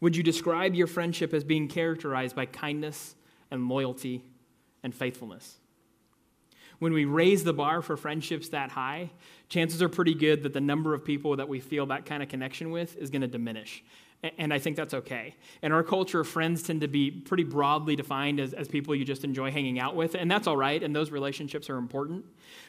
Would 0.00 0.16
you 0.16 0.22
describe 0.22 0.74
your 0.74 0.86
friendship 0.86 1.32
as 1.32 1.44
being 1.44 1.68
characterized 1.68 2.36
by 2.36 2.46
kindness 2.46 3.14
and 3.50 3.68
loyalty 3.68 4.24
and 4.82 4.94
faithfulness. 4.94 5.58
When 6.78 6.92
we 6.92 7.04
raise 7.04 7.42
the 7.42 7.54
bar 7.54 7.80
for 7.80 7.96
friendships 7.96 8.48
that 8.50 8.70
high, 8.70 9.10
chances 9.48 9.80
are 9.80 9.88
pretty 9.88 10.14
good 10.14 10.42
that 10.42 10.52
the 10.52 10.60
number 10.60 10.92
of 10.92 11.04
people 11.04 11.36
that 11.36 11.48
we 11.48 11.60
feel 11.60 11.86
that 11.86 12.04
kind 12.04 12.22
of 12.22 12.28
connection 12.28 12.70
with 12.70 12.96
is 12.96 13.10
going 13.10 13.22
to 13.22 13.28
diminish. 13.28 13.82
And 14.38 14.52
I 14.52 14.58
think 14.58 14.76
that's 14.76 14.94
okay. 14.94 15.34
In 15.62 15.72
our 15.72 15.82
culture, 15.82 16.24
friends 16.24 16.62
tend 16.62 16.80
to 16.80 16.88
be 16.88 17.10
pretty 17.10 17.44
broadly 17.44 17.96
defined 17.96 18.40
as, 18.40 18.52
as 18.52 18.68
people 18.68 18.94
you 18.94 19.04
just 19.04 19.24
enjoy 19.24 19.50
hanging 19.50 19.78
out 19.78 19.96
with, 19.96 20.14
and 20.14 20.30
that's 20.30 20.46
all 20.46 20.56
right, 20.56 20.82
and 20.82 20.94
those 20.94 21.10
relationships 21.10 21.68
are 21.70 21.76
important. 21.76 22.24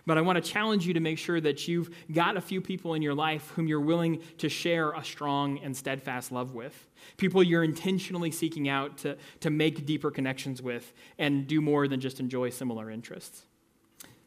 But 0.06 0.18
I 0.18 0.22
want 0.22 0.44
to 0.44 0.52
challenge 0.52 0.88
you 0.88 0.94
to 0.94 1.00
make 1.00 1.18
sure 1.18 1.40
that 1.42 1.68
you've 1.68 1.90
got 2.12 2.38
a 2.38 2.42
few 2.42 2.62
people 2.62 2.94
in 2.94 3.02
your 3.02 3.14
life 3.14 3.52
whom 3.56 3.68
you're 3.68 3.82
willing 3.82 4.22
to 4.40 4.50
share 4.50 4.92
a 4.92 5.04
strong 5.04 5.60
and 5.60 5.76
steadfast 5.76 6.32
love 6.32 6.54
with. 6.54 6.88
People 7.18 7.44
you're 7.44 7.64
intentionally 7.64 8.32
seeking 8.32 8.70
out 8.70 8.98
to, 9.00 9.18
to 9.42 9.50
make 9.50 9.86
deeper 9.86 10.12
connections 10.12 10.62
with 10.62 10.94
and 11.18 11.48
do 11.48 11.62
more 11.62 11.88
than 11.88 12.00
just 12.00 12.20
enjoy 12.20 12.50
similar 12.50 12.90
interests. 12.90 13.44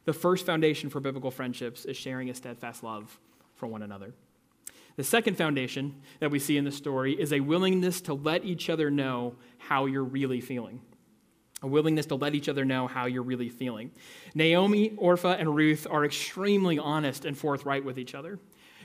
The 0.05 0.13
first 0.13 0.45
foundation 0.45 0.89
for 0.89 0.99
biblical 0.99 1.31
friendships 1.31 1.85
is 1.85 1.95
sharing 1.95 2.29
a 2.29 2.33
steadfast 2.33 2.83
love 2.83 3.19
for 3.55 3.67
one 3.67 3.83
another. 3.83 4.13
The 4.97 5.03
second 5.03 5.37
foundation 5.37 6.01
that 6.19 6.31
we 6.31 6.39
see 6.39 6.57
in 6.57 6.65
the 6.65 6.71
story 6.71 7.19
is 7.19 7.33
a 7.33 7.39
willingness 7.39 8.01
to 8.01 8.13
let 8.13 8.45
each 8.45 8.69
other 8.69 8.91
know 8.91 9.35
how 9.57 9.85
you're 9.85 10.03
really 10.03 10.41
feeling. 10.41 10.81
A 11.63 11.67
willingness 11.67 12.07
to 12.07 12.15
let 12.15 12.33
each 12.33 12.49
other 12.49 12.65
know 12.65 12.87
how 12.87 13.05
you're 13.05 13.21
really 13.21 13.49
feeling. 13.49 13.91
Naomi, 14.33 14.89
Orpha, 14.91 15.39
and 15.39 15.55
Ruth 15.55 15.85
are 15.89 16.03
extremely 16.03 16.79
honest 16.79 17.23
and 17.23 17.37
forthright 17.37 17.85
with 17.85 17.99
each 17.99 18.15
other. 18.15 18.39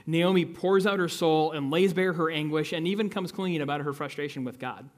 Naomi 0.06 0.44
pours 0.44 0.86
out 0.86 0.98
her 0.98 1.08
soul 1.08 1.52
and 1.52 1.70
lays 1.70 1.92
bare 1.92 2.12
her 2.12 2.30
anguish 2.30 2.72
and 2.72 2.86
even 2.86 3.08
comes 3.08 3.32
clean 3.32 3.60
about 3.60 3.80
her 3.80 3.92
frustration 3.92 4.44
with 4.44 4.58
God. 4.58 4.88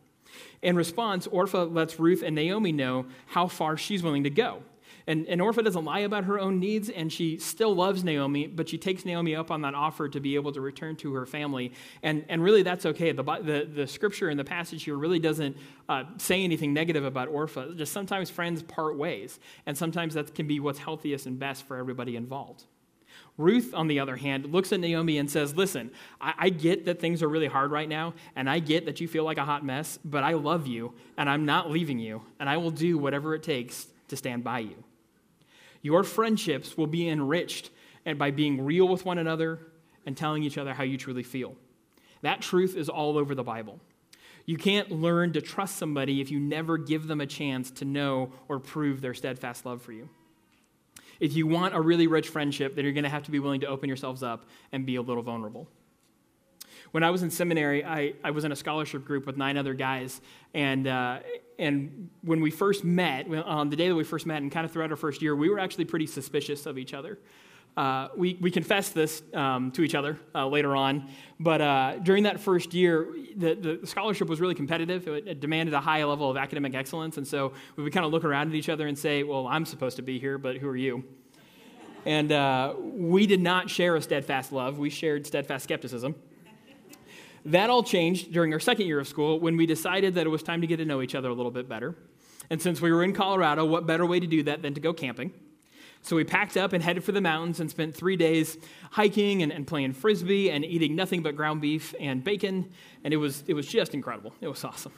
In 0.61 0.77
response, 0.77 1.27
Orpha 1.27 1.73
lets 1.73 1.99
Ruth 1.99 2.23
and 2.23 2.35
Naomi 2.35 2.73
know 2.73 3.07
how 3.27 3.47
far 3.47 3.77
she's 3.77 4.03
willing 4.03 4.25
to 4.25 4.31
go. 4.31 4.63
And, 5.09 5.27
and 5.27 5.41
Orpah 5.41 5.63
doesn't 5.63 5.87
lie 5.87 6.01
about 6.01 6.25
her 6.25 6.39
own 6.39 6.61
needs, 6.61 6.91
and 6.91 7.11
she 7.11 7.39
still 7.39 7.75
loves 7.75 8.05
Naomi, 8.05 8.47
but 8.47 8.69
she 8.69 8.77
takes 8.77 9.07
Naomi 9.07 9.35
up 9.35 9.51
on 9.51 9.63
that 9.63 9.75
offer 9.75 10.07
to 10.07 10.21
be 10.21 10.35
able 10.35 10.53
to 10.53 10.61
return 10.61 10.97
to 10.97 11.15
her 11.15 11.25
family. 11.25 11.73
And, 12.03 12.27
and 12.29 12.45
really, 12.45 12.63
that's 12.63 12.85
okay. 12.85 13.13
The, 13.13 13.23
the, 13.23 13.67
the 13.75 13.87
scripture 13.87 14.29
in 14.29 14.37
the 14.37 14.45
passage 14.45 14.85
here 14.85 14.99
really 14.99 15.19
doesn't 15.19 15.57
uh, 15.89 16.05
say 16.19 16.45
anything 16.45 16.75
negative 16.75 17.07
about 17.07 17.33
Orpha. 17.33 17.75
Just 17.75 17.95
sometimes 17.95 18.29
friends 18.29 18.63
part 18.63 18.99
ways, 18.99 19.41
and 19.65 19.79
sometimes 19.79 20.13
that 20.13 20.35
can 20.35 20.47
be 20.47 20.61
what's 20.61 20.79
healthiest 20.79 21.25
and 21.25 21.39
best 21.39 21.67
for 21.67 21.79
everybody 21.79 22.15
involved. 22.15 22.65
Ruth, 23.39 23.73
on 23.75 23.89
the 23.89 24.01
other 24.01 24.17
hand, 24.17 24.53
looks 24.53 24.75
at 24.75 24.81
Naomi 24.81 25.17
and 25.17 25.31
says, 25.31 25.57
Listen, 25.57 25.91
I, 26.21 26.35
I, 26.37 26.49
get 26.51 26.85
that 26.85 27.01
things 27.01 27.23
are 27.23 27.29
really 27.29 27.47
hard 27.47 27.71
right 27.71 27.89
now, 27.89 28.13
and 28.37 28.51
I 28.51 28.59
get 28.59 28.85
that 28.85 29.01
you 29.01 29.09
feel 29.09 29.25
like 29.25 29.39
a 29.39 29.45
hot 29.47 29.65
mess, 29.65 29.99
but 30.05 30.23
I 30.23 30.35
love 30.35 30.67
you, 30.67 30.93
and 31.17 31.31
I'm 31.31 31.47
not 31.47 31.71
leaving 31.71 31.99
you, 31.99 32.21
and 32.39 32.47
I 32.47 32.59
will 32.59 32.73
do 32.73 32.99
whatever 32.99 33.35
it 33.35 33.43
takes 33.43 33.87
to 34.09 34.17
stand 34.17 34.45
by 34.45 34.59
you. 34.59 34.85
Your 35.89 36.05
friendships 36.05 36.77
will 36.77 36.87
be 36.87 37.09
enriched 37.09 37.71
and 38.05 38.19
by 38.19 38.31
being 38.31 38.63
real 38.63 38.87
with 38.87 39.07
one 39.07 39.17
another 39.17 39.59
and 40.05 40.15
telling 40.15 40.43
each 40.43 40.59
other 40.59 40.75
how 40.75 40.85
you 40.85 40.99
truly 40.99 41.23
feel. 41.23 41.57
That 42.21 42.43
truth 42.43 42.77
is 42.77 42.91
all 42.91 43.17
over 43.17 43.35
the 43.35 43.43
Bible. 43.43 43.81
You 44.45 44.59
can't 44.59 44.91
learn 44.91 45.33
to 45.33 45.41
trust 45.41 45.77
somebody 45.77 46.21
if 46.21 46.31
you 46.31 46.41
never 46.41 46.77
give 46.77 47.07
them 47.07 47.23
a 47.23 47.27
chance 47.27 47.71
to 47.71 47.87
know 47.87 48.31
or 48.49 48.59
prove 48.59 49.01
their 49.01 49.15
steadfast 49.15 49.65
love 49.65 49.81
for 49.81 49.93
you. 49.93 50.11
If 51.21 51.35
you 51.35 51.47
want 51.47 51.75
a 51.75 51.81
really 51.81 52.07
rich 52.07 52.29
friendship, 52.29 52.75
then 52.75 52.85
you're 52.85 52.93
going 52.93 53.05
to 53.05 53.09
have 53.09 53.23
to 53.23 53.31
be 53.31 53.39
willing 53.39 53.63
to 53.63 53.67
open 53.69 53.89
yourselves 53.89 54.23
up 54.23 54.45
and 54.73 54.85
be 54.85 54.97
a 54.97 55.01
little 55.01 55.23
vulnerable. 55.23 55.71
When 56.93 57.03
I 57.03 57.11
was 57.11 57.23
in 57.23 57.31
seminary, 57.31 57.85
I, 57.85 58.15
I 58.25 58.31
was 58.31 58.45
in 58.45 58.53
a 58.53 58.57
scholarship 58.57 59.05
group 59.05 59.27
with 59.27 59.37
nine 59.37 59.57
other 59.57 59.75
guys, 59.75 60.21
and, 60.55 60.87
uh, 60.87 61.21
and 61.59 62.09
when 62.23 62.41
we 62.41 62.51
first 62.51 62.85
met, 62.85 63.29
on 63.31 63.69
the 63.69 63.77
day 63.77 63.89
that 63.89 63.95
we 63.95 64.05
first 64.05 64.27
met 64.27 64.41
and 64.41 64.51
kind 64.51 64.65
of 64.65 64.73
throughout 64.73 64.91
our 64.91 64.97
first 64.97 65.21
year, 65.21 65.37
we 65.37 65.51
were 65.51 65.59
actually 65.59 65.85
pretty 65.85 66.07
suspicious 66.07 66.67
of 66.67 66.79
each 66.79 66.95
other. 66.95 67.19
Uh, 67.77 68.09
we, 68.17 68.37
we 68.41 68.51
confessed 68.51 68.93
this 68.93 69.23
um, 69.35 69.71
to 69.71 69.83
each 69.83 69.95
other 69.95 70.19
uh, 70.35 70.45
later 70.49 70.75
on, 70.75 71.09
but 71.39 71.61
uh, 71.61 71.97
during 72.03 72.25
that 72.25 72.41
first 72.41 72.75
year, 72.75 73.07
the, 73.37 73.55
the 73.55 73.87
scholarship 73.87 74.29
was 74.29 74.41
really 74.41 74.55
competitive. 74.55 75.07
It, 75.07 75.29
it, 75.29 75.41
demanded 75.41 75.75
a 75.75 75.81
high 75.81 76.03
level 76.03 76.29
of 76.29 76.37
academic 76.37 76.75
excellence, 76.75 77.19
and 77.19 77.27
so 77.27 77.53
we 77.77 77.85
would 77.85 77.93
kind 77.93 78.05
of 78.05 78.11
look 78.11 78.25
around 78.25 78.49
at 78.49 78.55
each 78.55 78.69
other 78.69 78.89
and 78.89 78.99
say, 78.99 79.23
Well, 79.23 79.47
I'm 79.47 79.65
supposed 79.65 79.95
to 79.97 80.03
be 80.03 80.19
here, 80.19 80.39
but 80.39 80.57
who 80.57 80.67
are 80.69 80.77
you? 80.77 81.05
And 82.05 82.33
uh, 82.33 82.75
we 82.79 83.29
did 83.29 83.41
not 83.41 83.71
share 83.71 83.95
a 83.95 84.03
steadfast 84.03 84.51
love, 84.51 84.79
we 84.79 84.91
shared 84.91 85.25
steadfast 85.25 85.63
skepticism. 85.63 86.17
That 87.45 87.71
all 87.71 87.83
changed 87.83 88.33
during 88.33 88.53
our 88.53 88.61
second 88.61 88.87
year 88.87 89.01
of 89.01 89.09
school 89.09 89.41
when 89.41 89.57
we 89.57 89.67
decided 89.67 90.15
that 90.15 90.27
it 90.27 90.31
was 90.31 90.43
time 90.43 90.61
to 90.61 90.67
get 90.67 90.79
to 90.79 90.85
know 90.85 91.03
each 91.03 91.15
other 91.15 91.29
a 91.29 91.35
little 91.35 91.53
bit 91.53 91.69
better. 91.69 91.95
And 92.51 92.61
since 92.61 92.81
we 92.81 92.93
were 92.93 93.05
in 93.05 93.13
Colorado, 93.13 93.65
what 93.65 93.87
better 93.87 94.07
way 94.07 94.21
to 94.21 94.27
do 94.27 94.43
that 94.45 94.63
than 94.63 94.75
to 94.75 94.81
go 94.81 94.93
camping? 94.93 95.33
So 96.03 96.17
we 96.17 96.25
packed 96.25 96.57
up 96.57 96.73
and 96.73 96.83
headed 96.83 97.05
for 97.05 97.13
the 97.13 97.21
mountains 97.21 97.61
and 97.61 97.71
spent 97.71 97.95
three 97.95 98.17
days 98.17 98.57
hiking 98.91 99.43
and, 99.43 99.53
and, 99.53 99.67
playing 99.67 99.93
frisbee 99.93 100.51
and 100.51 100.65
eating 100.65 100.95
nothing 100.95 101.23
but 101.23 101.37
ground 101.37 101.61
beef 101.61 101.95
and 101.99 102.23
bacon. 102.23 102.71
And 103.05 103.13
it 103.13 103.17
was, 103.17 103.43
it 103.47 103.55
was 103.55 103.67
just 103.67 103.95
incredible. 103.95 104.33
It 104.41 104.49
was 104.49 104.63
awesome. 104.65 104.93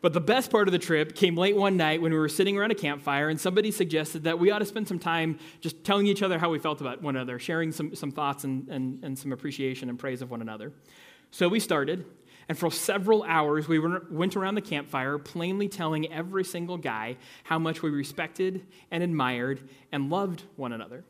But 0.00 0.12
the 0.12 0.20
best 0.20 0.50
part 0.50 0.68
of 0.68 0.72
the 0.72 0.78
trip 0.78 1.14
came 1.14 1.34
late 1.34 1.56
one 1.56 1.76
night 1.76 2.02
when 2.02 2.12
we 2.12 2.18
were 2.18 2.28
sitting 2.28 2.58
around 2.58 2.72
a 2.72 2.74
campfire 2.74 3.30
and 3.30 3.40
somebody 3.40 3.70
suggested 3.70 4.24
that 4.24 4.38
we 4.38 4.50
ought 4.50 4.58
to 4.58 4.66
spend 4.66 4.86
some 4.86 4.98
time 4.98 5.38
just 5.60 5.82
telling 5.82 6.06
each 6.06 6.22
other 6.22 6.38
how 6.38 6.50
we 6.50 6.58
felt 6.58 6.80
about 6.80 7.00
one 7.00 7.16
another, 7.16 7.38
sharing 7.38 7.72
some, 7.72 7.94
some 7.94 8.10
thoughts 8.10 8.44
and, 8.44 8.68
and, 8.68 9.02
and 9.02 9.18
some 9.18 9.32
appreciation 9.32 9.88
and 9.88 9.98
praise 9.98 10.20
of 10.20 10.30
one 10.30 10.42
another. 10.42 10.72
So 11.34 11.48
we 11.48 11.58
started, 11.58 12.04
and 12.48 12.56
for 12.56 12.70
several 12.70 13.24
hours, 13.24 13.66
we 13.66 13.80
went 13.80 14.36
around 14.36 14.54
the 14.54 14.60
campfire, 14.60 15.18
plainly 15.18 15.68
telling 15.68 16.12
every 16.12 16.44
single 16.44 16.76
guy 16.76 17.16
how 17.42 17.58
much 17.58 17.82
we 17.82 17.90
respected 17.90 18.64
and 18.92 19.02
admired 19.02 19.68
and 19.90 20.10
loved 20.10 20.44
one 20.54 20.72
another. 20.72 21.02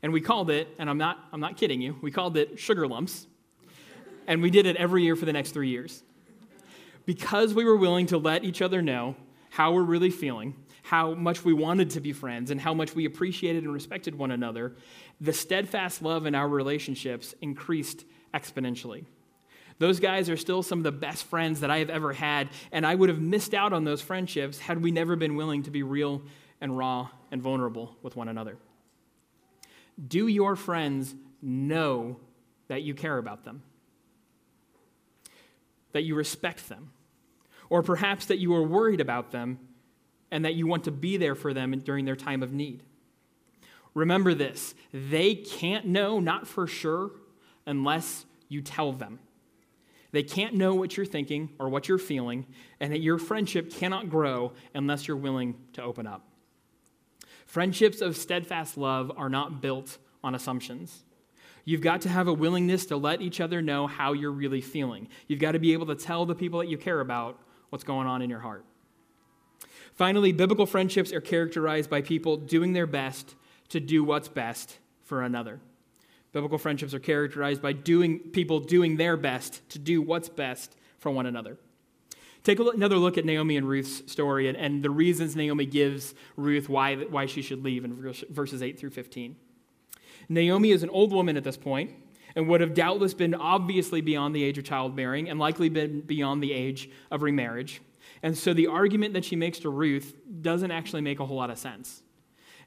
And 0.00 0.12
we 0.12 0.20
called 0.20 0.48
it, 0.48 0.68
and 0.78 0.88
I'm 0.88 0.96
not, 0.96 1.18
I'm 1.32 1.40
not 1.40 1.56
kidding 1.56 1.80
you, 1.80 1.96
we 2.00 2.12
called 2.12 2.36
it 2.36 2.60
sugar 2.60 2.86
lumps. 2.86 3.26
And 4.28 4.42
we 4.42 4.50
did 4.50 4.64
it 4.64 4.76
every 4.76 5.02
year 5.02 5.16
for 5.16 5.24
the 5.24 5.32
next 5.32 5.50
three 5.50 5.70
years. 5.70 6.04
Because 7.04 7.52
we 7.52 7.64
were 7.64 7.76
willing 7.76 8.06
to 8.06 8.18
let 8.18 8.44
each 8.44 8.62
other 8.62 8.80
know 8.80 9.16
how 9.50 9.72
we're 9.72 9.82
really 9.82 10.10
feeling, 10.10 10.54
how 10.82 11.14
much 11.14 11.44
we 11.44 11.52
wanted 11.52 11.90
to 11.90 12.00
be 12.00 12.12
friends, 12.12 12.52
and 12.52 12.60
how 12.60 12.74
much 12.74 12.94
we 12.94 13.06
appreciated 13.06 13.64
and 13.64 13.72
respected 13.72 14.14
one 14.14 14.30
another, 14.30 14.76
the 15.20 15.32
steadfast 15.32 16.00
love 16.00 16.26
in 16.26 16.36
our 16.36 16.48
relationships 16.48 17.34
increased 17.40 18.04
exponentially. 18.32 19.04
Those 19.78 20.00
guys 20.00 20.28
are 20.28 20.36
still 20.36 20.62
some 20.62 20.78
of 20.78 20.84
the 20.84 20.92
best 20.92 21.24
friends 21.24 21.60
that 21.60 21.70
I 21.70 21.78
have 21.78 21.90
ever 21.90 22.12
had, 22.12 22.48
and 22.72 22.84
I 22.84 22.94
would 22.94 23.08
have 23.08 23.20
missed 23.20 23.54
out 23.54 23.72
on 23.72 23.84
those 23.84 24.00
friendships 24.00 24.58
had 24.58 24.82
we 24.82 24.90
never 24.90 25.14
been 25.14 25.36
willing 25.36 25.62
to 25.64 25.70
be 25.70 25.82
real 25.82 26.22
and 26.60 26.76
raw 26.76 27.08
and 27.30 27.40
vulnerable 27.40 27.96
with 28.02 28.16
one 28.16 28.28
another. 28.28 28.56
Do 30.06 30.26
your 30.26 30.56
friends 30.56 31.14
know 31.40 32.18
that 32.66 32.82
you 32.82 32.94
care 32.94 33.18
about 33.18 33.44
them? 33.44 33.62
That 35.92 36.02
you 36.02 36.14
respect 36.14 36.68
them? 36.68 36.90
Or 37.70 37.82
perhaps 37.82 38.26
that 38.26 38.38
you 38.38 38.54
are 38.54 38.62
worried 38.62 39.00
about 39.00 39.30
them 39.30 39.58
and 40.30 40.44
that 40.44 40.54
you 40.54 40.66
want 40.66 40.84
to 40.84 40.90
be 40.90 41.16
there 41.16 41.34
for 41.34 41.54
them 41.54 41.78
during 41.80 42.04
their 42.04 42.16
time 42.16 42.42
of 42.42 42.52
need? 42.52 42.82
Remember 43.94 44.34
this 44.34 44.74
they 44.92 45.34
can't 45.34 45.86
know, 45.86 46.20
not 46.20 46.46
for 46.46 46.66
sure, 46.66 47.10
unless 47.66 48.26
you 48.48 48.60
tell 48.60 48.92
them. 48.92 49.18
They 50.10 50.22
can't 50.22 50.54
know 50.54 50.74
what 50.74 50.96
you're 50.96 51.06
thinking 51.06 51.50
or 51.58 51.68
what 51.68 51.88
you're 51.88 51.98
feeling, 51.98 52.46
and 52.80 52.92
that 52.92 53.00
your 53.00 53.18
friendship 53.18 53.70
cannot 53.70 54.08
grow 54.08 54.52
unless 54.74 55.06
you're 55.06 55.16
willing 55.16 55.56
to 55.74 55.82
open 55.82 56.06
up. 56.06 56.24
Friendships 57.46 58.00
of 58.00 58.16
steadfast 58.16 58.76
love 58.76 59.12
are 59.16 59.28
not 59.28 59.60
built 59.60 59.98
on 60.24 60.34
assumptions. 60.34 61.04
You've 61.64 61.82
got 61.82 62.00
to 62.02 62.08
have 62.08 62.28
a 62.28 62.32
willingness 62.32 62.86
to 62.86 62.96
let 62.96 63.20
each 63.20 63.40
other 63.40 63.60
know 63.60 63.86
how 63.86 64.14
you're 64.14 64.32
really 64.32 64.62
feeling. 64.62 65.08
You've 65.26 65.40
got 65.40 65.52
to 65.52 65.58
be 65.58 65.74
able 65.74 65.86
to 65.86 65.94
tell 65.94 66.24
the 66.24 66.34
people 66.34 66.60
that 66.60 66.68
you 66.68 66.78
care 66.78 67.00
about 67.00 67.38
what's 67.68 67.84
going 67.84 68.06
on 68.06 68.22
in 68.22 68.30
your 68.30 68.40
heart. 68.40 68.64
Finally, 69.94 70.32
biblical 70.32 70.64
friendships 70.64 71.12
are 71.12 71.20
characterized 71.20 71.90
by 71.90 72.00
people 72.00 72.36
doing 72.36 72.72
their 72.72 72.86
best 72.86 73.34
to 73.68 73.80
do 73.80 74.02
what's 74.02 74.28
best 74.28 74.78
for 75.02 75.22
another. 75.22 75.60
Biblical 76.38 76.58
friendships 76.58 76.94
are 76.94 77.00
characterized 77.00 77.60
by 77.60 77.72
doing, 77.72 78.20
people 78.20 78.60
doing 78.60 78.96
their 78.96 79.16
best 79.16 79.68
to 79.70 79.78
do 79.80 80.00
what's 80.00 80.28
best 80.28 80.76
for 81.00 81.10
one 81.10 81.26
another. 81.26 81.56
Take 82.44 82.60
another 82.60 82.96
look 82.96 83.18
at 83.18 83.24
Naomi 83.24 83.56
and 83.56 83.68
Ruth's 83.68 84.08
story 84.08 84.46
and, 84.46 84.56
and 84.56 84.80
the 84.80 84.88
reasons 84.88 85.34
Naomi 85.34 85.66
gives 85.66 86.14
Ruth 86.36 86.68
why, 86.68 86.94
why 86.94 87.26
she 87.26 87.42
should 87.42 87.64
leave 87.64 87.84
in 87.84 88.14
verses 88.30 88.62
8 88.62 88.78
through 88.78 88.90
15. 88.90 89.34
Naomi 90.28 90.70
is 90.70 90.84
an 90.84 90.90
old 90.90 91.12
woman 91.12 91.36
at 91.36 91.42
this 91.42 91.56
point 91.56 91.90
and 92.36 92.46
would 92.46 92.60
have 92.60 92.72
doubtless 92.72 93.14
been 93.14 93.34
obviously 93.34 94.00
beyond 94.00 94.32
the 94.32 94.44
age 94.44 94.58
of 94.58 94.64
childbearing 94.64 95.28
and 95.28 95.40
likely 95.40 95.68
been 95.68 96.02
beyond 96.02 96.40
the 96.40 96.52
age 96.52 96.88
of 97.10 97.22
remarriage. 97.22 97.82
And 98.22 98.38
so 98.38 98.54
the 98.54 98.68
argument 98.68 99.14
that 99.14 99.24
she 99.24 99.34
makes 99.34 99.58
to 99.58 99.70
Ruth 99.70 100.14
doesn't 100.40 100.70
actually 100.70 101.02
make 101.02 101.18
a 101.18 101.26
whole 101.26 101.38
lot 101.38 101.50
of 101.50 101.58
sense. 101.58 102.04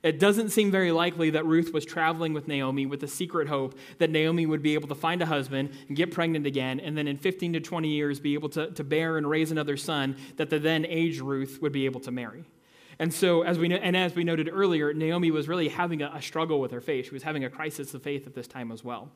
It 0.04 0.20
doesn't 0.20 0.50
seem 0.50 0.72
very 0.72 0.92
likely 0.92 1.30
that 1.32 1.46
Ruth 1.46 1.74
was 1.74 1.86
traveling 1.86 2.34
with 2.34 2.48
Naomi 2.48 2.88
with 2.88 3.02
the 3.02 3.08
secret 3.08 3.48
hope 3.48 3.78
that 4.00 4.10
Naomi 4.10 4.48
would 4.48 4.64
be 4.64 4.74
able 4.74 4.88
to 4.88 4.96
find 4.96 5.22
a 5.22 5.28
husband 5.28 5.72
and 5.88 5.96
get 5.96 6.12
pregnant 6.12 6.48
again, 6.48 6.80
and 6.80 6.98
then 6.98 7.08
in 7.08 7.18
15 7.18 7.54
to 7.54 7.60
20 7.60 7.88
years 7.88 8.20
be 8.20 8.34
able 8.34 8.50
to, 8.50 8.72
to 8.72 8.84
bear 8.84 9.18
and 9.18 9.30
raise 9.30 9.52
another 9.52 9.78
son 9.78 10.16
that 10.38 10.50
the 10.50 10.58
then 10.58 10.86
aged 10.86 11.22
Ruth 11.22 11.60
would 11.62 11.72
be 11.72 11.86
able 11.86 12.00
to 12.02 12.12
marry. 12.12 12.46
And 12.98 13.14
so, 13.14 13.44
as 13.44 13.58
we 13.58 13.74
and 13.74 13.98
as 13.98 14.16
we 14.16 14.24
noted 14.24 14.50
earlier, 14.52 14.94
Naomi 14.94 15.32
was 15.32 15.48
really 15.48 15.70
having 15.70 16.02
a, 16.02 16.12
a 16.14 16.22
struggle 16.22 16.60
with 16.60 16.72
her 16.72 16.82
faith. 16.82 17.06
She 17.06 17.12
was 17.12 17.24
having 17.24 17.44
a 17.44 17.50
crisis 17.50 17.94
of 17.94 18.04
faith 18.04 18.28
at 18.28 18.36
this 18.36 18.48
time 18.48 18.72
as 18.72 18.84
well. 18.84 19.10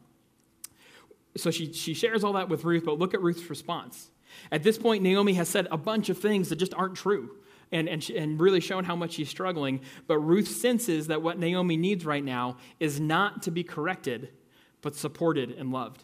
So 1.38 1.52
she, 1.52 1.74
she 1.74 1.94
shares 1.94 2.24
all 2.24 2.34
that 2.34 2.48
with 2.48 2.64
Ruth, 2.64 2.86
but 2.86 2.98
look 2.98 3.14
at 3.14 3.22
Ruth's 3.22 3.50
response. 3.50 4.10
At 4.52 4.64
this 4.64 4.78
point, 4.78 5.04
Naomi 5.04 5.34
has 5.34 5.50
said 5.50 5.68
a 5.70 5.78
bunch 5.78 6.10
of 6.10 6.18
things 6.18 6.50
that 6.50 6.56
just 6.56 6.74
aren't 6.74 6.96
true 6.96 7.32
and, 7.72 7.88
and, 7.88 8.10
and 8.10 8.40
really 8.40 8.60
shown 8.60 8.84
how 8.84 8.96
much 8.96 9.14
she's 9.14 9.30
struggling. 9.30 9.82
But 10.08 10.20
Ruth 10.20 10.48
senses 10.48 11.08
that 11.08 11.22
what 11.22 11.40
Naomi 11.40 11.78
needs 11.78 12.06
right 12.06 12.24
now 12.24 12.58
is 12.80 13.00
not 13.00 13.42
to 13.44 13.52
be 13.52 13.64
corrected, 13.64 14.30
but 14.82 14.96
supported 14.96 15.52
and 15.52 15.72
loved. 15.72 16.04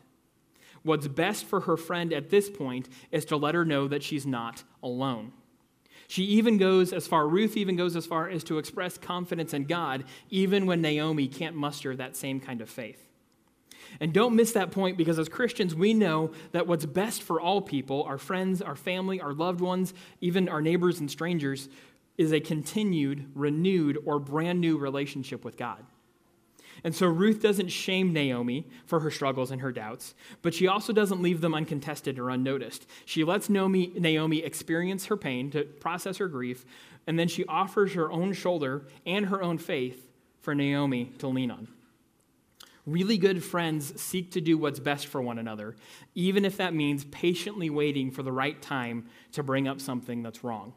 What's 0.83 1.07
best 1.07 1.45
for 1.45 1.61
her 1.61 1.77
friend 1.77 2.11
at 2.11 2.29
this 2.29 2.49
point 2.49 2.89
is 3.11 3.25
to 3.25 3.37
let 3.37 3.55
her 3.55 3.65
know 3.65 3.87
that 3.87 4.03
she's 4.03 4.25
not 4.25 4.63
alone. 4.81 5.33
She 6.07 6.23
even 6.23 6.57
goes 6.57 6.91
as 6.91 7.07
far, 7.07 7.27
Ruth 7.27 7.55
even 7.55 7.75
goes 7.75 7.95
as 7.95 8.05
far 8.05 8.27
as 8.27 8.43
to 8.45 8.57
express 8.57 8.97
confidence 8.97 9.53
in 9.53 9.65
God, 9.65 10.03
even 10.29 10.65
when 10.65 10.81
Naomi 10.81 11.27
can't 11.27 11.55
muster 11.55 11.95
that 11.95 12.17
same 12.17 12.39
kind 12.39 12.61
of 12.61 12.69
faith. 12.69 13.10
And 13.99 14.13
don't 14.13 14.35
miss 14.35 14.53
that 14.53 14.71
point 14.71 14.97
because 14.97 15.19
as 15.19 15.29
Christians, 15.29 15.75
we 15.75 15.93
know 15.93 16.31
that 16.53 16.67
what's 16.67 16.85
best 16.85 17.21
for 17.21 17.41
all 17.41 17.61
people, 17.61 18.03
our 18.03 18.17
friends, 18.17 18.61
our 18.61 18.75
family, 18.75 19.19
our 19.19 19.33
loved 19.33 19.61
ones, 19.61 19.93
even 20.21 20.49
our 20.49 20.61
neighbors 20.61 20.99
and 20.99 21.11
strangers, 21.11 21.69
is 22.17 22.31
a 22.31 22.39
continued, 22.39 23.29
renewed, 23.35 23.97
or 24.05 24.19
brand 24.19 24.61
new 24.61 24.77
relationship 24.77 25.43
with 25.43 25.57
God. 25.57 25.85
And 26.83 26.95
so 26.95 27.05
Ruth 27.05 27.41
doesn't 27.41 27.67
shame 27.67 28.11
Naomi 28.11 28.65
for 28.85 29.01
her 29.01 29.11
struggles 29.11 29.51
and 29.51 29.61
her 29.61 29.71
doubts, 29.71 30.15
but 30.41 30.53
she 30.53 30.67
also 30.67 30.93
doesn't 30.93 31.21
leave 31.21 31.41
them 31.41 31.53
uncontested 31.53 32.17
or 32.17 32.29
unnoticed. 32.29 32.87
She 33.05 33.23
lets 33.23 33.49
Naomi, 33.49 34.43
experience 34.43 35.05
her 35.05 35.17
pain 35.17 35.51
to 35.51 35.63
process 35.63 36.17
her 36.17 36.27
grief, 36.27 36.65
and 37.05 37.19
then 37.19 37.27
she 37.27 37.45
offers 37.45 37.93
her 37.93 38.11
own 38.11 38.33
shoulder 38.33 38.87
and 39.05 39.27
her 39.27 39.43
own 39.43 39.57
faith 39.57 40.07
for 40.39 40.55
Naomi 40.55 41.11
to 41.19 41.27
lean 41.27 41.51
on. 41.51 41.67
Really 42.85 43.17
good 43.17 43.43
friends 43.43 44.01
seek 44.01 44.31
to 44.31 44.41
do 44.41 44.57
what's 44.57 44.79
best 44.79 45.07
for 45.07 45.21
one 45.21 45.37
another, 45.37 45.75
even 46.15 46.45
if 46.45 46.57
that 46.57 46.73
means 46.73 47.05
patiently 47.05 47.69
waiting 47.69 48.09
for 48.09 48.23
the 48.23 48.31
right 48.31 48.59
time 48.61 49.05
to 49.33 49.43
bring 49.43 49.67
up 49.67 49.79
something 49.79 50.23
that's 50.23 50.43
wrong. 50.43 50.73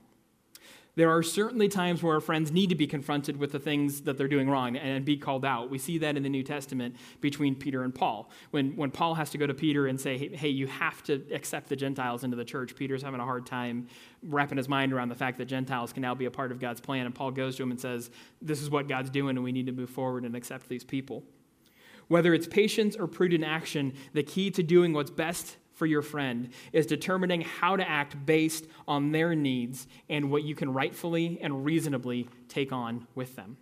There 0.96 1.10
are 1.10 1.24
certainly 1.24 1.66
times 1.68 2.02
where 2.02 2.14
our 2.14 2.20
friends 2.20 2.52
need 2.52 2.68
to 2.68 2.76
be 2.76 2.86
confronted 2.86 3.36
with 3.36 3.50
the 3.50 3.58
things 3.58 4.02
that 4.02 4.16
they're 4.16 4.28
doing 4.28 4.48
wrong 4.48 4.76
and 4.76 5.04
be 5.04 5.16
called 5.16 5.44
out. 5.44 5.68
We 5.68 5.78
see 5.78 5.98
that 5.98 6.16
in 6.16 6.22
the 6.22 6.28
New 6.28 6.44
Testament 6.44 6.94
between 7.20 7.56
Peter 7.56 7.82
and 7.82 7.92
Paul. 7.92 8.30
When, 8.52 8.76
when 8.76 8.92
Paul 8.92 9.14
has 9.14 9.30
to 9.30 9.38
go 9.38 9.46
to 9.46 9.54
Peter 9.54 9.88
and 9.88 10.00
say, 10.00 10.28
hey, 10.36 10.50
you 10.50 10.68
have 10.68 11.02
to 11.04 11.20
accept 11.32 11.68
the 11.68 11.74
Gentiles 11.74 12.22
into 12.22 12.36
the 12.36 12.44
church, 12.44 12.76
Peter's 12.76 13.02
having 13.02 13.18
a 13.18 13.24
hard 13.24 13.44
time 13.44 13.88
wrapping 14.22 14.56
his 14.56 14.68
mind 14.68 14.92
around 14.92 15.08
the 15.08 15.16
fact 15.16 15.38
that 15.38 15.46
Gentiles 15.46 15.92
can 15.92 16.02
now 16.02 16.14
be 16.14 16.26
a 16.26 16.30
part 16.30 16.52
of 16.52 16.60
God's 16.60 16.80
plan. 16.80 17.06
And 17.06 17.14
Paul 17.14 17.32
goes 17.32 17.56
to 17.56 17.64
him 17.64 17.72
and 17.72 17.80
says, 17.80 18.10
This 18.40 18.62
is 18.62 18.70
what 18.70 18.86
God's 18.86 19.10
doing, 19.10 19.36
and 19.36 19.42
we 19.42 19.50
need 19.50 19.66
to 19.66 19.72
move 19.72 19.90
forward 19.90 20.24
and 20.24 20.36
accept 20.36 20.68
these 20.68 20.84
people. 20.84 21.24
Whether 22.08 22.34
it's 22.34 22.46
patience 22.46 22.96
or 22.96 23.06
prudent 23.06 23.44
action, 23.44 23.94
the 24.12 24.22
key 24.22 24.50
to 24.52 24.62
doing 24.62 24.92
what's 24.92 25.10
best 25.10 25.56
for 25.72 25.86
your 25.86 26.02
friend 26.02 26.50
is 26.72 26.86
determining 26.86 27.40
how 27.42 27.76
to 27.76 27.88
act 27.88 28.24
based 28.24 28.66
on 28.86 29.12
their 29.12 29.34
needs 29.34 29.86
and 30.08 30.30
what 30.30 30.44
you 30.44 30.54
can 30.54 30.72
rightfully 30.72 31.38
and 31.42 31.64
reasonably 31.64 32.28
take 32.48 32.72
on 32.72 33.06
with 33.14 33.36
them. 33.36 33.56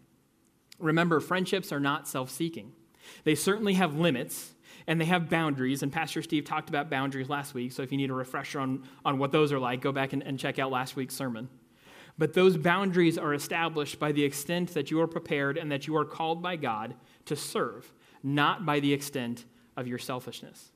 Remember, 0.79 1.21
friendships 1.21 1.73
are 1.73 1.81
not 1.81 2.07
self 2.07 2.31
seeking. 2.31 2.73
They 3.25 3.35
certainly 3.35 3.75
have 3.75 3.97
limits 3.97 4.53
and 4.87 5.01
they 5.01 5.05
have 5.05 5.31
boundaries, 5.31 5.83
and 5.83 5.93
Pastor 5.93 6.23
Steve 6.23 6.45
talked 6.45 6.69
about 6.69 6.91
boundaries 6.91 7.29
last 7.29 7.55
week, 7.55 7.71
so 7.71 7.83
if 7.83 7.93
you 7.93 7.99
need 7.99 8.11
a 8.11 8.15
refresher 8.15 8.59
on, 8.59 8.83
on 9.05 9.19
what 9.19 9.31
those 9.31 9.53
are 9.53 9.61
like, 9.61 9.81
go 9.81 9.93
back 9.93 10.13
and, 10.13 10.23
and 10.23 10.39
check 10.39 10.59
out 10.59 10.73
last 10.73 10.97
week's 10.97 11.15
sermon. 11.15 11.49
But 12.19 12.35
those 12.35 12.57
boundaries 12.57 13.17
are 13.17 13.33
established 13.33 13.99
by 13.99 14.13
the 14.13 14.25
extent 14.25 14.75
that 14.75 14.91
you 14.91 15.01
are 15.01 15.07
prepared 15.07 15.57
and 15.57 15.71
that 15.71 15.87
you 15.87 15.97
are 15.97 16.05
called 16.05 16.43
by 16.43 16.57
God 16.57 16.95
to 17.27 17.37
serve 17.37 17.93
not 18.23 18.65
by 18.65 18.81
the 18.81 18.93
extent 18.93 19.45
of 19.77 19.87
your 19.87 19.99
selfishness. 19.99 20.71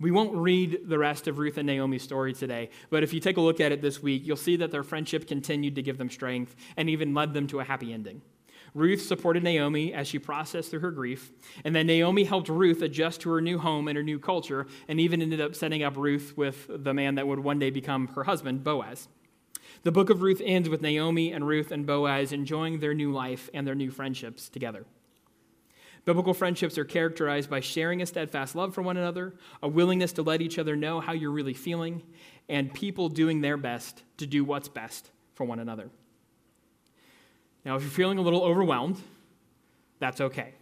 We 0.00 0.12
won't 0.12 0.36
read 0.36 0.88
the 0.88 0.98
rest 0.98 1.26
of 1.26 1.38
Ruth 1.38 1.58
and 1.58 1.66
Naomi's 1.66 2.04
story 2.04 2.32
today, 2.32 2.70
but 2.88 3.02
if 3.02 3.12
you 3.12 3.18
take 3.18 3.36
a 3.36 3.40
look 3.40 3.60
at 3.60 3.72
it 3.72 3.82
this 3.82 4.00
week, 4.00 4.24
you'll 4.24 4.36
see 4.36 4.56
that 4.56 4.70
their 4.70 4.84
friendship 4.84 5.26
continued 5.26 5.74
to 5.74 5.82
give 5.82 5.98
them 5.98 6.08
strength 6.08 6.54
and 6.76 6.88
even 6.88 7.14
led 7.14 7.34
them 7.34 7.48
to 7.48 7.58
a 7.58 7.64
happy 7.64 7.92
ending. 7.92 8.22
Ruth 8.74 9.02
supported 9.02 9.42
Naomi 9.42 9.92
as 9.92 10.06
she 10.06 10.20
processed 10.20 10.70
through 10.70 10.80
her 10.80 10.92
grief, 10.92 11.32
and 11.64 11.74
then 11.74 11.86
Naomi 11.86 12.24
helped 12.24 12.48
Ruth 12.48 12.80
adjust 12.82 13.22
to 13.22 13.30
her 13.30 13.40
new 13.40 13.58
home 13.58 13.88
and 13.88 13.96
her 13.96 14.02
new 14.04 14.20
culture, 14.20 14.66
and 14.86 15.00
even 15.00 15.20
ended 15.20 15.40
up 15.40 15.56
setting 15.56 15.82
up 15.82 15.96
Ruth 15.96 16.34
with 16.36 16.66
the 16.68 16.94
man 16.94 17.16
that 17.16 17.26
would 17.26 17.40
one 17.40 17.58
day 17.58 17.70
become 17.70 18.08
her 18.08 18.24
husband, 18.24 18.62
Boaz. 18.62 19.08
The 19.82 19.92
book 19.92 20.10
of 20.10 20.22
Ruth 20.22 20.42
ends 20.44 20.68
with 20.68 20.82
Naomi 20.82 21.32
and 21.32 21.46
Ruth 21.46 21.72
and 21.72 21.86
Boaz 21.86 22.32
enjoying 22.32 22.78
their 22.78 22.94
new 22.94 23.12
life 23.12 23.50
and 23.52 23.66
their 23.66 23.74
new 23.74 23.90
friendships 23.90 24.48
together. 24.48 24.84
Biblical 26.04 26.34
friendships 26.34 26.78
are 26.78 26.84
characterized 26.84 27.50
by 27.50 27.60
sharing 27.60 28.02
a 28.02 28.06
steadfast 28.06 28.54
love 28.54 28.74
for 28.74 28.82
one 28.82 28.96
another, 28.96 29.34
a 29.62 29.68
willingness 29.68 30.12
to 30.12 30.22
let 30.22 30.40
each 30.40 30.58
other 30.58 30.76
know 30.76 31.00
how 31.00 31.12
you're 31.12 31.30
really 31.30 31.54
feeling, 31.54 32.02
and 32.48 32.72
people 32.72 33.08
doing 33.08 33.40
their 33.40 33.56
best 33.56 34.02
to 34.16 34.26
do 34.26 34.44
what's 34.44 34.68
best 34.68 35.10
for 35.34 35.44
one 35.44 35.58
another. 35.58 35.90
Now, 37.64 37.76
if 37.76 37.82
you're 37.82 37.90
feeling 37.90 38.18
a 38.18 38.22
little 38.22 38.42
overwhelmed, 38.42 38.98
that's 39.98 40.20
okay. 40.20 40.54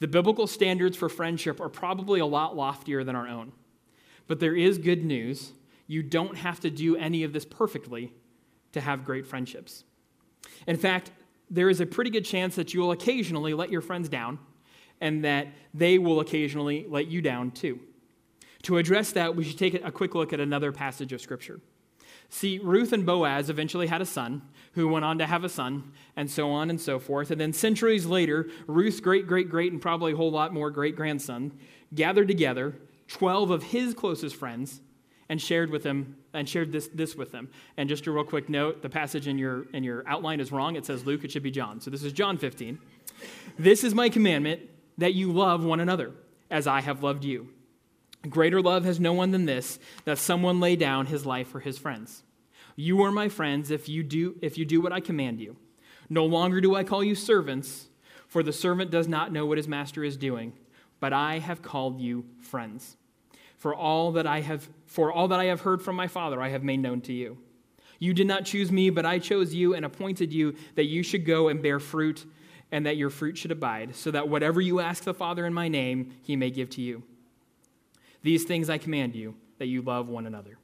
The 0.00 0.08
biblical 0.08 0.46
standards 0.46 0.96
for 0.96 1.08
friendship 1.08 1.60
are 1.60 1.68
probably 1.68 2.20
a 2.20 2.26
lot 2.26 2.56
loftier 2.56 3.04
than 3.04 3.16
our 3.16 3.28
own. 3.28 3.52
But 4.26 4.40
there 4.40 4.54
is 4.54 4.78
good 4.78 5.04
news. 5.04 5.52
You 5.86 6.02
don't 6.02 6.36
have 6.36 6.60
to 6.60 6.70
do 6.70 6.96
any 6.96 7.24
of 7.24 7.32
this 7.32 7.44
perfectly 7.44 8.12
to 8.72 8.80
have 8.80 9.04
great 9.04 9.26
friendships. 9.26 9.84
In 10.66 10.76
fact, 10.76 11.10
there 11.50 11.68
is 11.68 11.80
a 11.80 11.86
pretty 11.86 12.10
good 12.10 12.24
chance 12.24 12.54
that 12.56 12.72
you 12.72 12.80
will 12.80 12.92
occasionally 12.92 13.54
let 13.54 13.70
your 13.70 13.80
friends 13.80 14.08
down 14.08 14.38
and 15.00 15.24
that 15.24 15.48
they 15.74 15.98
will 15.98 16.20
occasionally 16.20 16.86
let 16.88 17.06
you 17.08 17.20
down 17.20 17.50
too. 17.50 17.80
To 18.62 18.76
address 18.76 19.12
that, 19.12 19.34
we 19.34 19.44
should 19.44 19.58
take 19.58 19.74
a 19.74 19.90
quick 19.90 20.14
look 20.14 20.32
at 20.32 20.40
another 20.40 20.70
passage 20.72 21.12
of 21.12 21.20
Scripture. 21.20 21.60
See, 22.28 22.60
Ruth 22.62 22.92
and 22.92 23.04
Boaz 23.04 23.50
eventually 23.50 23.88
had 23.88 24.02
a 24.02 24.06
son 24.06 24.42
who 24.72 24.86
went 24.86 25.04
on 25.04 25.18
to 25.18 25.26
have 25.26 25.42
a 25.42 25.48
son, 25.48 25.92
and 26.14 26.30
so 26.30 26.50
on 26.50 26.70
and 26.70 26.80
so 26.80 27.00
forth. 27.00 27.32
And 27.32 27.40
then 27.40 27.52
centuries 27.52 28.06
later, 28.06 28.48
Ruth's 28.68 29.00
great, 29.00 29.26
great, 29.26 29.48
great, 29.48 29.72
and 29.72 29.82
probably 29.82 30.12
a 30.12 30.16
whole 30.16 30.30
lot 30.30 30.54
more 30.54 30.70
great 30.70 30.94
grandson 30.94 31.52
gathered 31.92 32.28
together 32.28 32.76
12 33.08 33.50
of 33.50 33.62
his 33.64 33.94
closest 33.94 34.36
friends 34.36 34.80
and 35.30 35.40
shared 35.40 35.70
with 35.70 35.84
them 35.84 36.16
and 36.34 36.48
shared 36.48 36.72
this, 36.72 36.88
this 36.88 37.14
with 37.14 37.30
them. 37.30 37.48
And 37.76 37.88
just 37.88 38.06
a 38.08 38.10
real 38.10 38.24
quick 38.24 38.48
note, 38.48 38.82
the 38.82 38.90
passage 38.90 39.28
in 39.28 39.38
your 39.38 39.66
in 39.72 39.84
your 39.84 40.06
outline 40.06 40.40
is 40.40 40.50
wrong. 40.50 40.74
It 40.74 40.84
says 40.84 41.06
Luke, 41.06 41.24
it 41.24 41.30
should 41.30 41.44
be 41.44 41.52
John. 41.52 41.80
So 41.80 41.88
this 41.88 42.02
is 42.02 42.12
John 42.12 42.36
15. 42.36 42.78
This 43.56 43.84
is 43.84 43.94
my 43.94 44.08
commandment 44.08 44.62
that 44.98 45.14
you 45.14 45.32
love 45.32 45.64
one 45.64 45.78
another 45.78 46.12
as 46.50 46.66
I 46.66 46.80
have 46.80 47.04
loved 47.04 47.24
you. 47.24 47.48
Greater 48.28 48.60
love 48.60 48.84
has 48.84 48.98
no 48.98 49.12
one 49.12 49.30
than 49.30 49.46
this, 49.46 49.78
that 50.04 50.18
someone 50.18 50.60
lay 50.60 50.76
down 50.76 51.06
his 51.06 51.24
life 51.24 51.48
for 51.48 51.60
his 51.60 51.78
friends. 51.78 52.24
You 52.74 53.00
are 53.02 53.12
my 53.12 53.28
friends 53.28 53.70
if 53.70 53.88
you 53.88 54.02
do 54.02 54.34
if 54.42 54.58
you 54.58 54.64
do 54.64 54.80
what 54.80 54.92
I 54.92 54.98
command 54.98 55.40
you. 55.40 55.56
No 56.08 56.26
longer 56.26 56.60
do 56.60 56.74
I 56.74 56.82
call 56.82 57.04
you 57.04 57.14
servants, 57.14 57.86
for 58.26 58.42
the 58.42 58.52
servant 58.52 58.90
does 58.90 59.06
not 59.06 59.32
know 59.32 59.46
what 59.46 59.58
his 59.58 59.68
master 59.68 60.02
is 60.02 60.16
doing, 60.16 60.54
but 60.98 61.12
I 61.12 61.38
have 61.38 61.62
called 61.62 62.00
you 62.00 62.24
friends. 62.40 62.96
For 63.60 63.74
all 63.74 64.12
that 64.12 64.26
I 64.26 64.40
have 64.40 64.68
for 64.86 65.12
all 65.12 65.28
that 65.28 65.38
I 65.38 65.44
have 65.44 65.60
heard 65.60 65.82
from 65.82 65.94
my 65.94 66.08
Father 66.08 66.40
I 66.40 66.48
have 66.48 66.64
made 66.64 66.80
known 66.80 67.02
to 67.02 67.12
you. 67.12 67.36
You 67.98 68.14
did 68.14 68.26
not 68.26 68.46
choose 68.46 68.72
me, 68.72 68.88
but 68.88 69.04
I 69.04 69.18
chose 69.18 69.52
you 69.52 69.74
and 69.74 69.84
appointed 69.84 70.32
you 70.32 70.56
that 70.76 70.86
you 70.86 71.02
should 71.02 71.26
go 71.26 71.48
and 71.48 71.62
bear 71.62 71.78
fruit 71.78 72.24
and 72.72 72.86
that 72.86 72.96
your 72.96 73.10
fruit 73.10 73.36
should 73.36 73.50
abide, 73.50 73.94
so 73.94 74.10
that 74.12 74.28
whatever 74.28 74.62
you 74.62 74.80
ask 74.80 75.04
the 75.04 75.12
Father 75.12 75.44
in 75.44 75.52
my 75.52 75.68
name, 75.68 76.14
he 76.22 76.36
may 76.36 76.50
give 76.50 76.70
to 76.70 76.80
you. 76.80 77.02
These 78.22 78.44
things 78.44 78.70
I 78.70 78.78
command 78.78 79.14
you, 79.14 79.34
that 79.58 79.66
you 79.66 79.82
love 79.82 80.08
one 80.08 80.26
another. 80.26 80.56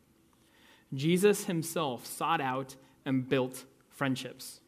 Jesus 0.94 1.44
himself 1.44 2.06
sought 2.06 2.40
out 2.40 2.76
and 3.04 3.28
built 3.28 3.64
friendships. 3.90 4.60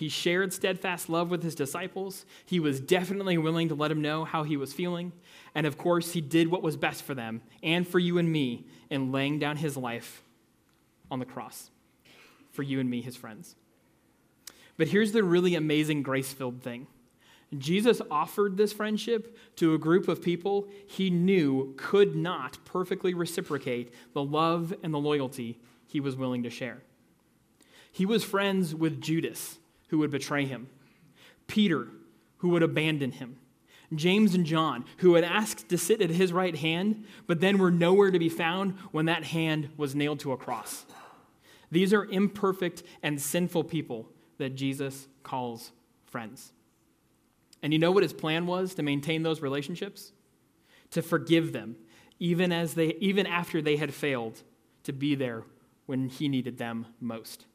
He 0.00 0.08
shared 0.08 0.54
steadfast 0.54 1.10
love 1.10 1.30
with 1.30 1.42
his 1.42 1.54
disciples. 1.54 2.24
He 2.46 2.58
was 2.58 2.80
definitely 2.80 3.36
willing 3.36 3.68
to 3.68 3.74
let 3.74 3.88
them 3.88 4.00
know 4.00 4.24
how 4.24 4.44
he 4.44 4.56
was 4.56 4.72
feeling. 4.72 5.12
And 5.54 5.66
of 5.66 5.76
course, 5.76 6.12
he 6.12 6.22
did 6.22 6.48
what 6.48 6.62
was 6.62 6.74
best 6.74 7.02
for 7.02 7.14
them 7.14 7.42
and 7.62 7.86
for 7.86 7.98
you 7.98 8.16
and 8.16 8.32
me 8.32 8.64
in 8.88 9.12
laying 9.12 9.38
down 9.38 9.58
his 9.58 9.76
life 9.76 10.22
on 11.10 11.18
the 11.18 11.26
cross 11.26 11.70
for 12.50 12.62
you 12.62 12.80
and 12.80 12.88
me, 12.88 13.02
his 13.02 13.14
friends. 13.14 13.56
But 14.78 14.88
here's 14.88 15.12
the 15.12 15.22
really 15.22 15.54
amazing 15.54 16.02
grace 16.02 16.32
filled 16.32 16.62
thing 16.62 16.86
Jesus 17.58 18.00
offered 18.10 18.56
this 18.56 18.72
friendship 18.72 19.36
to 19.56 19.74
a 19.74 19.78
group 19.78 20.08
of 20.08 20.22
people 20.22 20.66
he 20.86 21.10
knew 21.10 21.74
could 21.76 22.16
not 22.16 22.56
perfectly 22.64 23.12
reciprocate 23.12 23.92
the 24.14 24.24
love 24.24 24.72
and 24.82 24.94
the 24.94 24.98
loyalty 24.98 25.60
he 25.86 26.00
was 26.00 26.16
willing 26.16 26.42
to 26.44 26.48
share. 26.48 26.78
He 27.92 28.06
was 28.06 28.24
friends 28.24 28.74
with 28.74 29.02
Judas, 29.02 29.58
who 29.90 29.98
would 29.98 30.10
betray 30.10 30.46
him, 30.46 30.68
Peter, 31.46 31.88
who 32.38 32.48
would 32.48 32.62
abandon 32.62 33.12
him, 33.12 33.36
James 33.94 34.34
and 34.34 34.46
John, 34.46 34.84
who 34.98 35.14
had 35.14 35.24
asked 35.24 35.68
to 35.68 35.78
sit 35.78 36.00
at 36.00 36.10
his 36.10 36.32
right 36.32 36.54
hand, 36.54 37.04
but 37.26 37.40
then 37.40 37.58
were 37.58 37.72
nowhere 37.72 38.10
to 38.10 38.18
be 38.18 38.28
found 38.28 38.78
when 38.92 39.06
that 39.06 39.24
hand 39.24 39.70
was 39.76 39.94
nailed 39.94 40.20
to 40.20 40.32
a 40.32 40.36
cross. 40.36 40.86
These 41.72 41.92
are 41.92 42.04
imperfect 42.04 42.82
and 43.02 43.20
sinful 43.20 43.64
people 43.64 44.08
that 44.38 44.54
Jesus 44.54 45.08
calls 45.22 45.72
friends. 46.04 46.52
And 47.62 47.72
you 47.72 47.78
know 47.78 47.90
what 47.90 48.02
his 48.02 48.12
plan 48.12 48.46
was 48.46 48.74
to 48.74 48.82
maintain 48.82 49.22
those 49.22 49.42
relationships? 49.42 50.12
To 50.92 51.02
forgive 51.02 51.52
them, 51.52 51.76
even, 52.18 52.52
as 52.52 52.74
they, 52.74 52.94
even 53.00 53.26
after 53.26 53.60
they 53.60 53.76
had 53.76 53.92
failed 53.92 54.42
to 54.84 54.92
be 54.92 55.14
there 55.14 55.44
when 55.86 56.08
he 56.08 56.28
needed 56.28 56.58
them 56.58 56.86
most. 57.00 57.46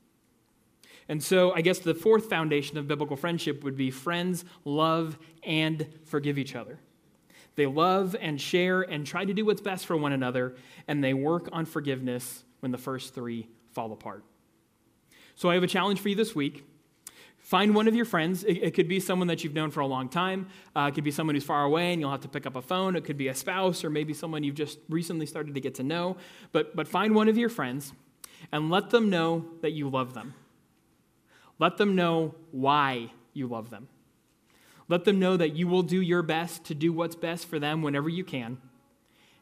And 1.08 1.24
so, 1.24 1.54
I 1.54 1.62
guess 1.62 1.80
the 1.80 1.94
fourth 1.94 2.30
foundation 2.30 2.78
of 2.78 2.88
biblical 2.88 3.16
friendship 3.16 3.64
would 3.64 3.78
be 3.78 3.92
friends 3.92 4.44
love 4.64 5.20
and 5.44 5.88
forgive 6.06 6.38
each 6.40 6.56
other. 6.56 6.80
They 7.56 7.68
love 7.68 8.16
and 8.20 8.42
share 8.42 8.82
and 8.82 9.06
try 9.06 9.24
to 9.24 9.34
do 9.34 9.46
what's 9.46 9.62
best 9.62 9.86
for 9.86 9.96
one 9.96 10.14
another, 10.14 10.56
and 10.88 11.04
they 11.04 11.14
work 11.14 11.48
on 11.52 11.66
forgiveness 11.66 12.44
when 12.60 12.72
the 12.72 12.78
first 12.78 13.14
three 13.14 13.48
fall 13.74 13.92
apart. 13.92 14.24
So, 15.36 15.50
I 15.50 15.54
have 15.54 15.64
a 15.64 15.68
challenge 15.68 16.00
for 16.00 16.10
you 16.10 16.16
this 16.16 16.34
week. 16.34 16.66
Find 17.38 17.76
one 17.76 17.88
of 17.88 17.94
your 17.94 18.06
friends. 18.06 18.44
It, 18.44 18.54
it, 18.54 18.74
could 18.74 18.88
be 18.88 19.00
someone 19.00 19.28
that 19.28 19.44
you've 19.44 19.54
known 19.54 19.70
for 19.70 19.82
a 19.82 19.86
long 19.86 20.10
time. 20.10 20.48
Uh, 20.76 20.90
it 20.90 20.96
could 20.96 21.04
be 21.04 21.12
someone 21.12 21.36
who's 21.36 21.44
far 21.44 21.64
away 21.64 21.94
and 21.94 22.02
you'll 22.02 22.10
have 22.10 22.22
to 22.22 22.28
pick 22.28 22.48
up 22.48 22.56
a 22.56 22.62
phone. 22.64 22.96
It 22.96 23.06
could 23.06 23.18
be 23.18 23.28
a 23.28 23.36
spouse 23.36 23.84
or 23.84 23.92
maybe 23.92 24.16
someone 24.16 24.44
you've 24.44 24.56
just 24.56 24.80
recently 24.90 25.28
started 25.28 25.54
to 25.54 25.62
get 25.62 25.76
to 25.76 25.84
know. 25.84 26.18
But, 26.52 26.76
but 26.76 26.88
find 26.88 27.14
one 27.14 27.28
of 27.28 27.38
your 27.38 27.50
friends 27.50 27.94
and 28.52 28.72
let 28.72 28.90
them 28.90 29.12
know 29.12 29.46
that 29.62 29.74
you 29.74 29.88
love 29.88 30.16
them. 30.16 30.34
Let 31.60 31.78
them 31.78 31.96
know 31.96 32.36
why 32.52 33.12
you 33.34 33.48
love 33.48 33.70
them. 33.70 33.88
Let 34.88 35.06
them 35.06 35.20
know 35.20 35.38
that 35.38 35.56
you 35.56 35.68
will 35.68 35.84
do 35.84 36.02
your 36.02 36.22
best 36.22 36.66
to 36.66 36.76
do 36.76 36.94
what's 36.94 37.16
best 37.16 37.48
for 37.48 37.60
them 37.60 37.82
whenever 37.82 38.10
you 38.10 38.24
can. 38.24 38.58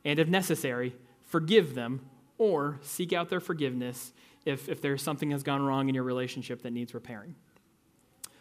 And 0.06 0.20
if 0.20 0.28
necessary, 0.28 0.96
forgive 1.24 1.76
them 1.76 2.02
or 2.38 2.80
seek 2.82 3.14
out 3.14 3.30
their 3.30 3.40
forgiveness 3.40 4.14
if, 4.46 4.70
if 4.70 4.82
there's 4.82 5.02
something 5.02 5.32
has 5.32 5.44
gone 5.44 5.62
wrong 5.62 5.90
in 5.90 5.96
your 5.96 6.04
relationship 6.04 6.62
that 6.64 6.72
needs 6.72 6.94
repairing. 6.94 7.36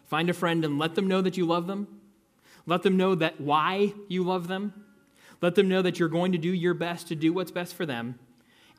Find 0.06 0.28
a 0.28 0.35
friend 0.35 0.64
and 0.64 0.78
let 0.78 0.94
them 0.94 1.08
know 1.08 1.22
that 1.22 1.37
you 1.37 1.46
love 1.46 1.66
them. 1.66 1.88
Let 2.66 2.82
them 2.82 2.96
know 2.96 3.14
that 3.14 3.40
why 3.40 3.94
you 4.08 4.22
love 4.22 4.46
them. 4.46 4.72
Let 5.40 5.54
them 5.56 5.68
know 5.68 5.82
that 5.82 5.98
you're 5.98 6.08
going 6.08 6.32
to 6.32 6.38
do 6.38 6.52
your 6.52 6.74
best 6.74 7.08
to 7.08 7.16
do 7.16 7.32
what's 7.32 7.50
best 7.50 7.74
for 7.74 7.87
them. 7.87 8.18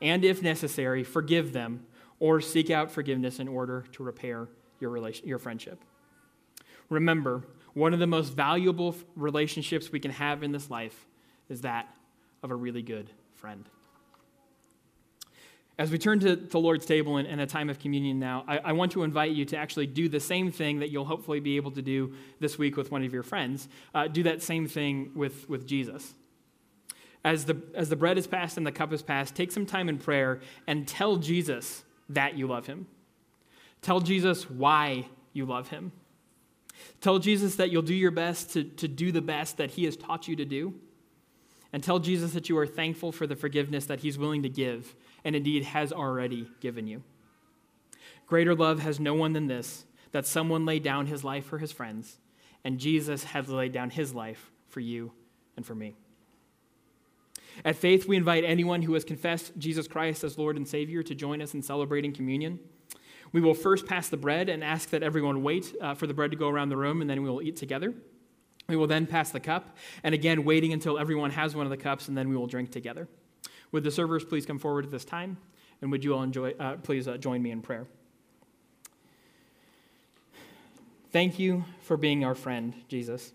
And 0.00 0.24
if 0.24 0.42
necessary, 0.42 1.04
forgive 1.04 1.52
them 1.52 1.84
or 2.18 2.40
seek 2.40 2.70
out 2.70 2.90
forgiveness 2.90 3.38
in 3.38 3.48
order 3.48 3.84
to 3.92 4.02
repair 4.02 4.48
your, 4.80 4.90
relation, 4.90 5.26
your 5.26 5.38
friendship. 5.38 5.80
Remember, 6.90 7.42
one 7.74 7.92
of 7.92 8.00
the 8.00 8.06
most 8.06 8.30
valuable 8.30 8.94
relationships 9.16 9.90
we 9.90 10.00
can 10.00 10.12
have 10.12 10.42
in 10.42 10.52
this 10.52 10.70
life 10.70 11.06
is 11.48 11.62
that 11.62 11.94
of 12.42 12.50
a 12.50 12.54
really 12.54 12.82
good 12.82 13.10
friend. 13.34 13.64
As 15.76 15.90
we 15.90 15.98
turn 15.98 16.20
to 16.20 16.36
the 16.36 16.60
Lord's 16.60 16.86
table 16.86 17.16
and, 17.16 17.40
a 17.40 17.46
time 17.46 17.68
of 17.68 17.80
communion 17.80 18.20
now, 18.20 18.44
I, 18.46 18.58
I, 18.58 18.72
want 18.72 18.92
to 18.92 19.02
invite 19.02 19.32
you 19.32 19.44
to 19.46 19.56
actually 19.56 19.88
do 19.88 20.08
the 20.08 20.20
same 20.20 20.52
thing 20.52 20.78
that 20.78 20.90
you'll 20.90 21.04
hopefully 21.04 21.40
be 21.40 21.56
able 21.56 21.72
to 21.72 21.82
do 21.82 22.14
this 22.38 22.56
week 22.56 22.76
with 22.76 22.92
one 22.92 23.02
of 23.02 23.12
your 23.12 23.24
friends. 23.24 23.68
Uh, 23.92 24.06
do 24.06 24.22
that 24.22 24.40
same 24.40 24.68
thing 24.68 25.10
with, 25.16 25.48
with 25.48 25.66
Jesus. 25.66 26.14
As 27.24 27.46
the, 27.46 27.60
as 27.74 27.88
the 27.88 27.96
bread 27.96 28.18
is 28.18 28.28
passed 28.28 28.56
and 28.56 28.64
the 28.64 28.70
cup 28.70 28.92
is 28.92 29.02
passed, 29.02 29.34
take 29.34 29.50
some 29.50 29.66
time 29.66 29.88
in 29.88 29.98
prayer 29.98 30.40
and 30.68 30.86
tell 30.86 31.16
Jesus 31.16 31.82
that 32.08 32.38
you 32.38 32.46
love 32.46 32.66
him. 32.66 32.86
Tell 33.84 34.00
Jesus 34.00 34.48
why 34.48 35.06
you 35.34 35.44
love 35.44 35.68
him. 35.68 35.92
Tell 37.02 37.18
Jesus 37.18 37.56
that 37.56 37.70
you'll 37.70 37.82
do 37.82 37.94
your 37.94 38.10
best 38.10 38.54
to, 38.54 38.64
to 38.64 38.88
do 38.88 39.12
the 39.12 39.20
best 39.20 39.58
that 39.58 39.72
he 39.72 39.84
has 39.84 39.94
taught 39.94 40.26
you 40.26 40.36
to 40.36 40.46
do. 40.46 40.72
And 41.70 41.84
tell 41.84 41.98
Jesus 41.98 42.32
that 42.32 42.48
you 42.48 42.56
are 42.56 42.66
thankful 42.66 43.12
for 43.12 43.26
the 43.26 43.36
forgiveness 43.36 43.84
that 43.84 44.00
he's 44.00 44.16
willing 44.16 44.42
to 44.42 44.48
give 44.48 44.96
and 45.22 45.36
indeed 45.36 45.64
has 45.64 45.92
already 45.92 46.48
given 46.60 46.86
you. 46.86 47.02
Greater 48.26 48.54
love 48.54 48.80
has 48.80 48.98
no 48.98 49.12
one 49.12 49.34
than 49.34 49.48
this 49.48 49.84
that 50.12 50.26
someone 50.26 50.64
laid 50.64 50.82
down 50.82 51.06
his 51.06 51.22
life 51.22 51.44
for 51.44 51.58
his 51.58 51.72
friends, 51.72 52.20
and 52.64 52.78
Jesus 52.78 53.24
has 53.24 53.48
laid 53.50 53.72
down 53.72 53.90
his 53.90 54.14
life 54.14 54.50
for 54.68 54.80
you 54.80 55.12
and 55.56 55.66
for 55.66 55.74
me. 55.74 55.94
At 57.64 57.76
Faith, 57.76 58.06
we 58.06 58.16
invite 58.16 58.44
anyone 58.44 58.80
who 58.80 58.94
has 58.94 59.04
confessed 59.04 59.52
Jesus 59.58 59.86
Christ 59.86 60.24
as 60.24 60.38
Lord 60.38 60.56
and 60.56 60.66
Savior 60.66 61.02
to 61.02 61.14
join 61.14 61.42
us 61.42 61.52
in 61.52 61.60
celebrating 61.60 62.14
communion. 62.14 62.60
We 63.34 63.40
will 63.40 63.52
first 63.52 63.86
pass 63.86 64.08
the 64.08 64.16
bread 64.16 64.48
and 64.48 64.62
ask 64.62 64.90
that 64.90 65.02
everyone 65.02 65.42
wait 65.42 65.74
uh, 65.80 65.94
for 65.94 66.06
the 66.06 66.14
bread 66.14 66.30
to 66.30 66.36
go 66.36 66.48
around 66.48 66.68
the 66.68 66.76
room, 66.76 67.00
and 67.00 67.10
then 67.10 67.20
we 67.20 67.28
will 67.28 67.42
eat 67.42 67.56
together. 67.56 67.92
We 68.68 68.76
will 68.76 68.86
then 68.86 69.08
pass 69.08 69.32
the 69.32 69.40
cup, 69.40 69.76
and 70.04 70.14
again, 70.14 70.44
waiting 70.44 70.72
until 70.72 71.00
everyone 71.00 71.32
has 71.32 71.56
one 71.56 71.66
of 71.66 71.70
the 71.70 71.76
cups, 71.76 72.06
and 72.06 72.16
then 72.16 72.28
we 72.28 72.36
will 72.36 72.46
drink 72.46 72.70
together. 72.70 73.08
Would 73.72 73.82
the 73.82 73.90
servers 73.90 74.24
please 74.24 74.46
come 74.46 74.60
forward 74.60 74.84
at 74.84 74.92
this 74.92 75.04
time? 75.04 75.36
And 75.82 75.90
would 75.90 76.04
you 76.04 76.14
all 76.14 76.22
enjoy, 76.22 76.52
uh, 76.60 76.76
please 76.76 77.08
uh, 77.08 77.16
join 77.16 77.42
me 77.42 77.50
in 77.50 77.60
prayer? 77.60 77.88
Thank 81.10 81.40
you 81.40 81.64
for 81.80 81.96
being 81.96 82.24
our 82.24 82.36
friend, 82.36 82.72
Jesus. 82.86 83.32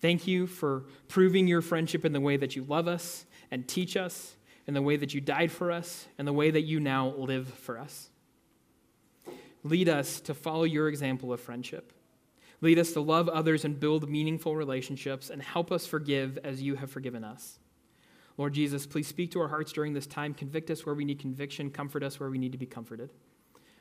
Thank 0.00 0.26
you 0.26 0.46
for 0.46 0.84
proving 1.06 1.46
your 1.46 1.60
friendship 1.60 2.06
in 2.06 2.14
the 2.14 2.20
way 2.20 2.38
that 2.38 2.56
you 2.56 2.64
love 2.64 2.88
us 2.88 3.26
and 3.50 3.68
teach 3.68 3.94
us, 3.94 4.36
in 4.66 4.72
the 4.72 4.80
way 4.80 4.96
that 4.96 5.12
you 5.12 5.20
died 5.20 5.52
for 5.52 5.70
us, 5.70 6.08
and 6.16 6.26
the 6.26 6.32
way 6.32 6.50
that 6.50 6.62
you 6.62 6.80
now 6.80 7.08
live 7.08 7.46
for 7.46 7.78
us. 7.78 8.08
Lead 9.66 9.88
us 9.88 10.20
to 10.20 10.34
follow 10.34 10.62
your 10.62 10.88
example 10.88 11.32
of 11.32 11.40
friendship. 11.40 11.92
Lead 12.60 12.78
us 12.78 12.92
to 12.92 13.00
love 13.00 13.28
others 13.28 13.64
and 13.64 13.78
build 13.78 14.08
meaningful 14.08 14.54
relationships, 14.54 15.28
and 15.28 15.42
help 15.42 15.72
us 15.72 15.86
forgive 15.86 16.38
as 16.44 16.62
you 16.62 16.76
have 16.76 16.90
forgiven 16.90 17.24
us. 17.24 17.58
Lord 18.38 18.54
Jesus, 18.54 18.86
please 18.86 19.08
speak 19.08 19.32
to 19.32 19.40
our 19.40 19.48
hearts 19.48 19.72
during 19.72 19.92
this 19.92 20.06
time. 20.06 20.34
Convict 20.34 20.70
us 20.70 20.86
where 20.86 20.94
we 20.94 21.04
need 21.04 21.18
conviction. 21.18 21.70
Comfort 21.70 22.02
us 22.02 22.20
where 22.20 22.30
we 22.30 22.38
need 22.38 22.52
to 22.52 22.58
be 22.58 22.66
comforted. 22.66 23.10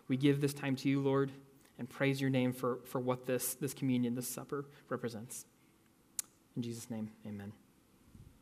We 0.07 0.17
give 0.17 0.41
this 0.41 0.53
time 0.53 0.75
to 0.77 0.89
you, 0.89 1.01
Lord, 1.01 1.31
and 1.77 1.89
praise 1.89 2.19
your 2.19 2.29
name 2.29 2.51
for, 2.51 2.79
for 2.85 2.99
what 2.99 3.25
this, 3.25 3.53
this 3.55 3.73
communion, 3.73 4.15
this 4.15 4.27
supper 4.27 4.65
represents. 4.89 5.45
In 6.55 6.61
Jesus' 6.61 6.89
name, 6.89 7.11
amen. 7.27 7.51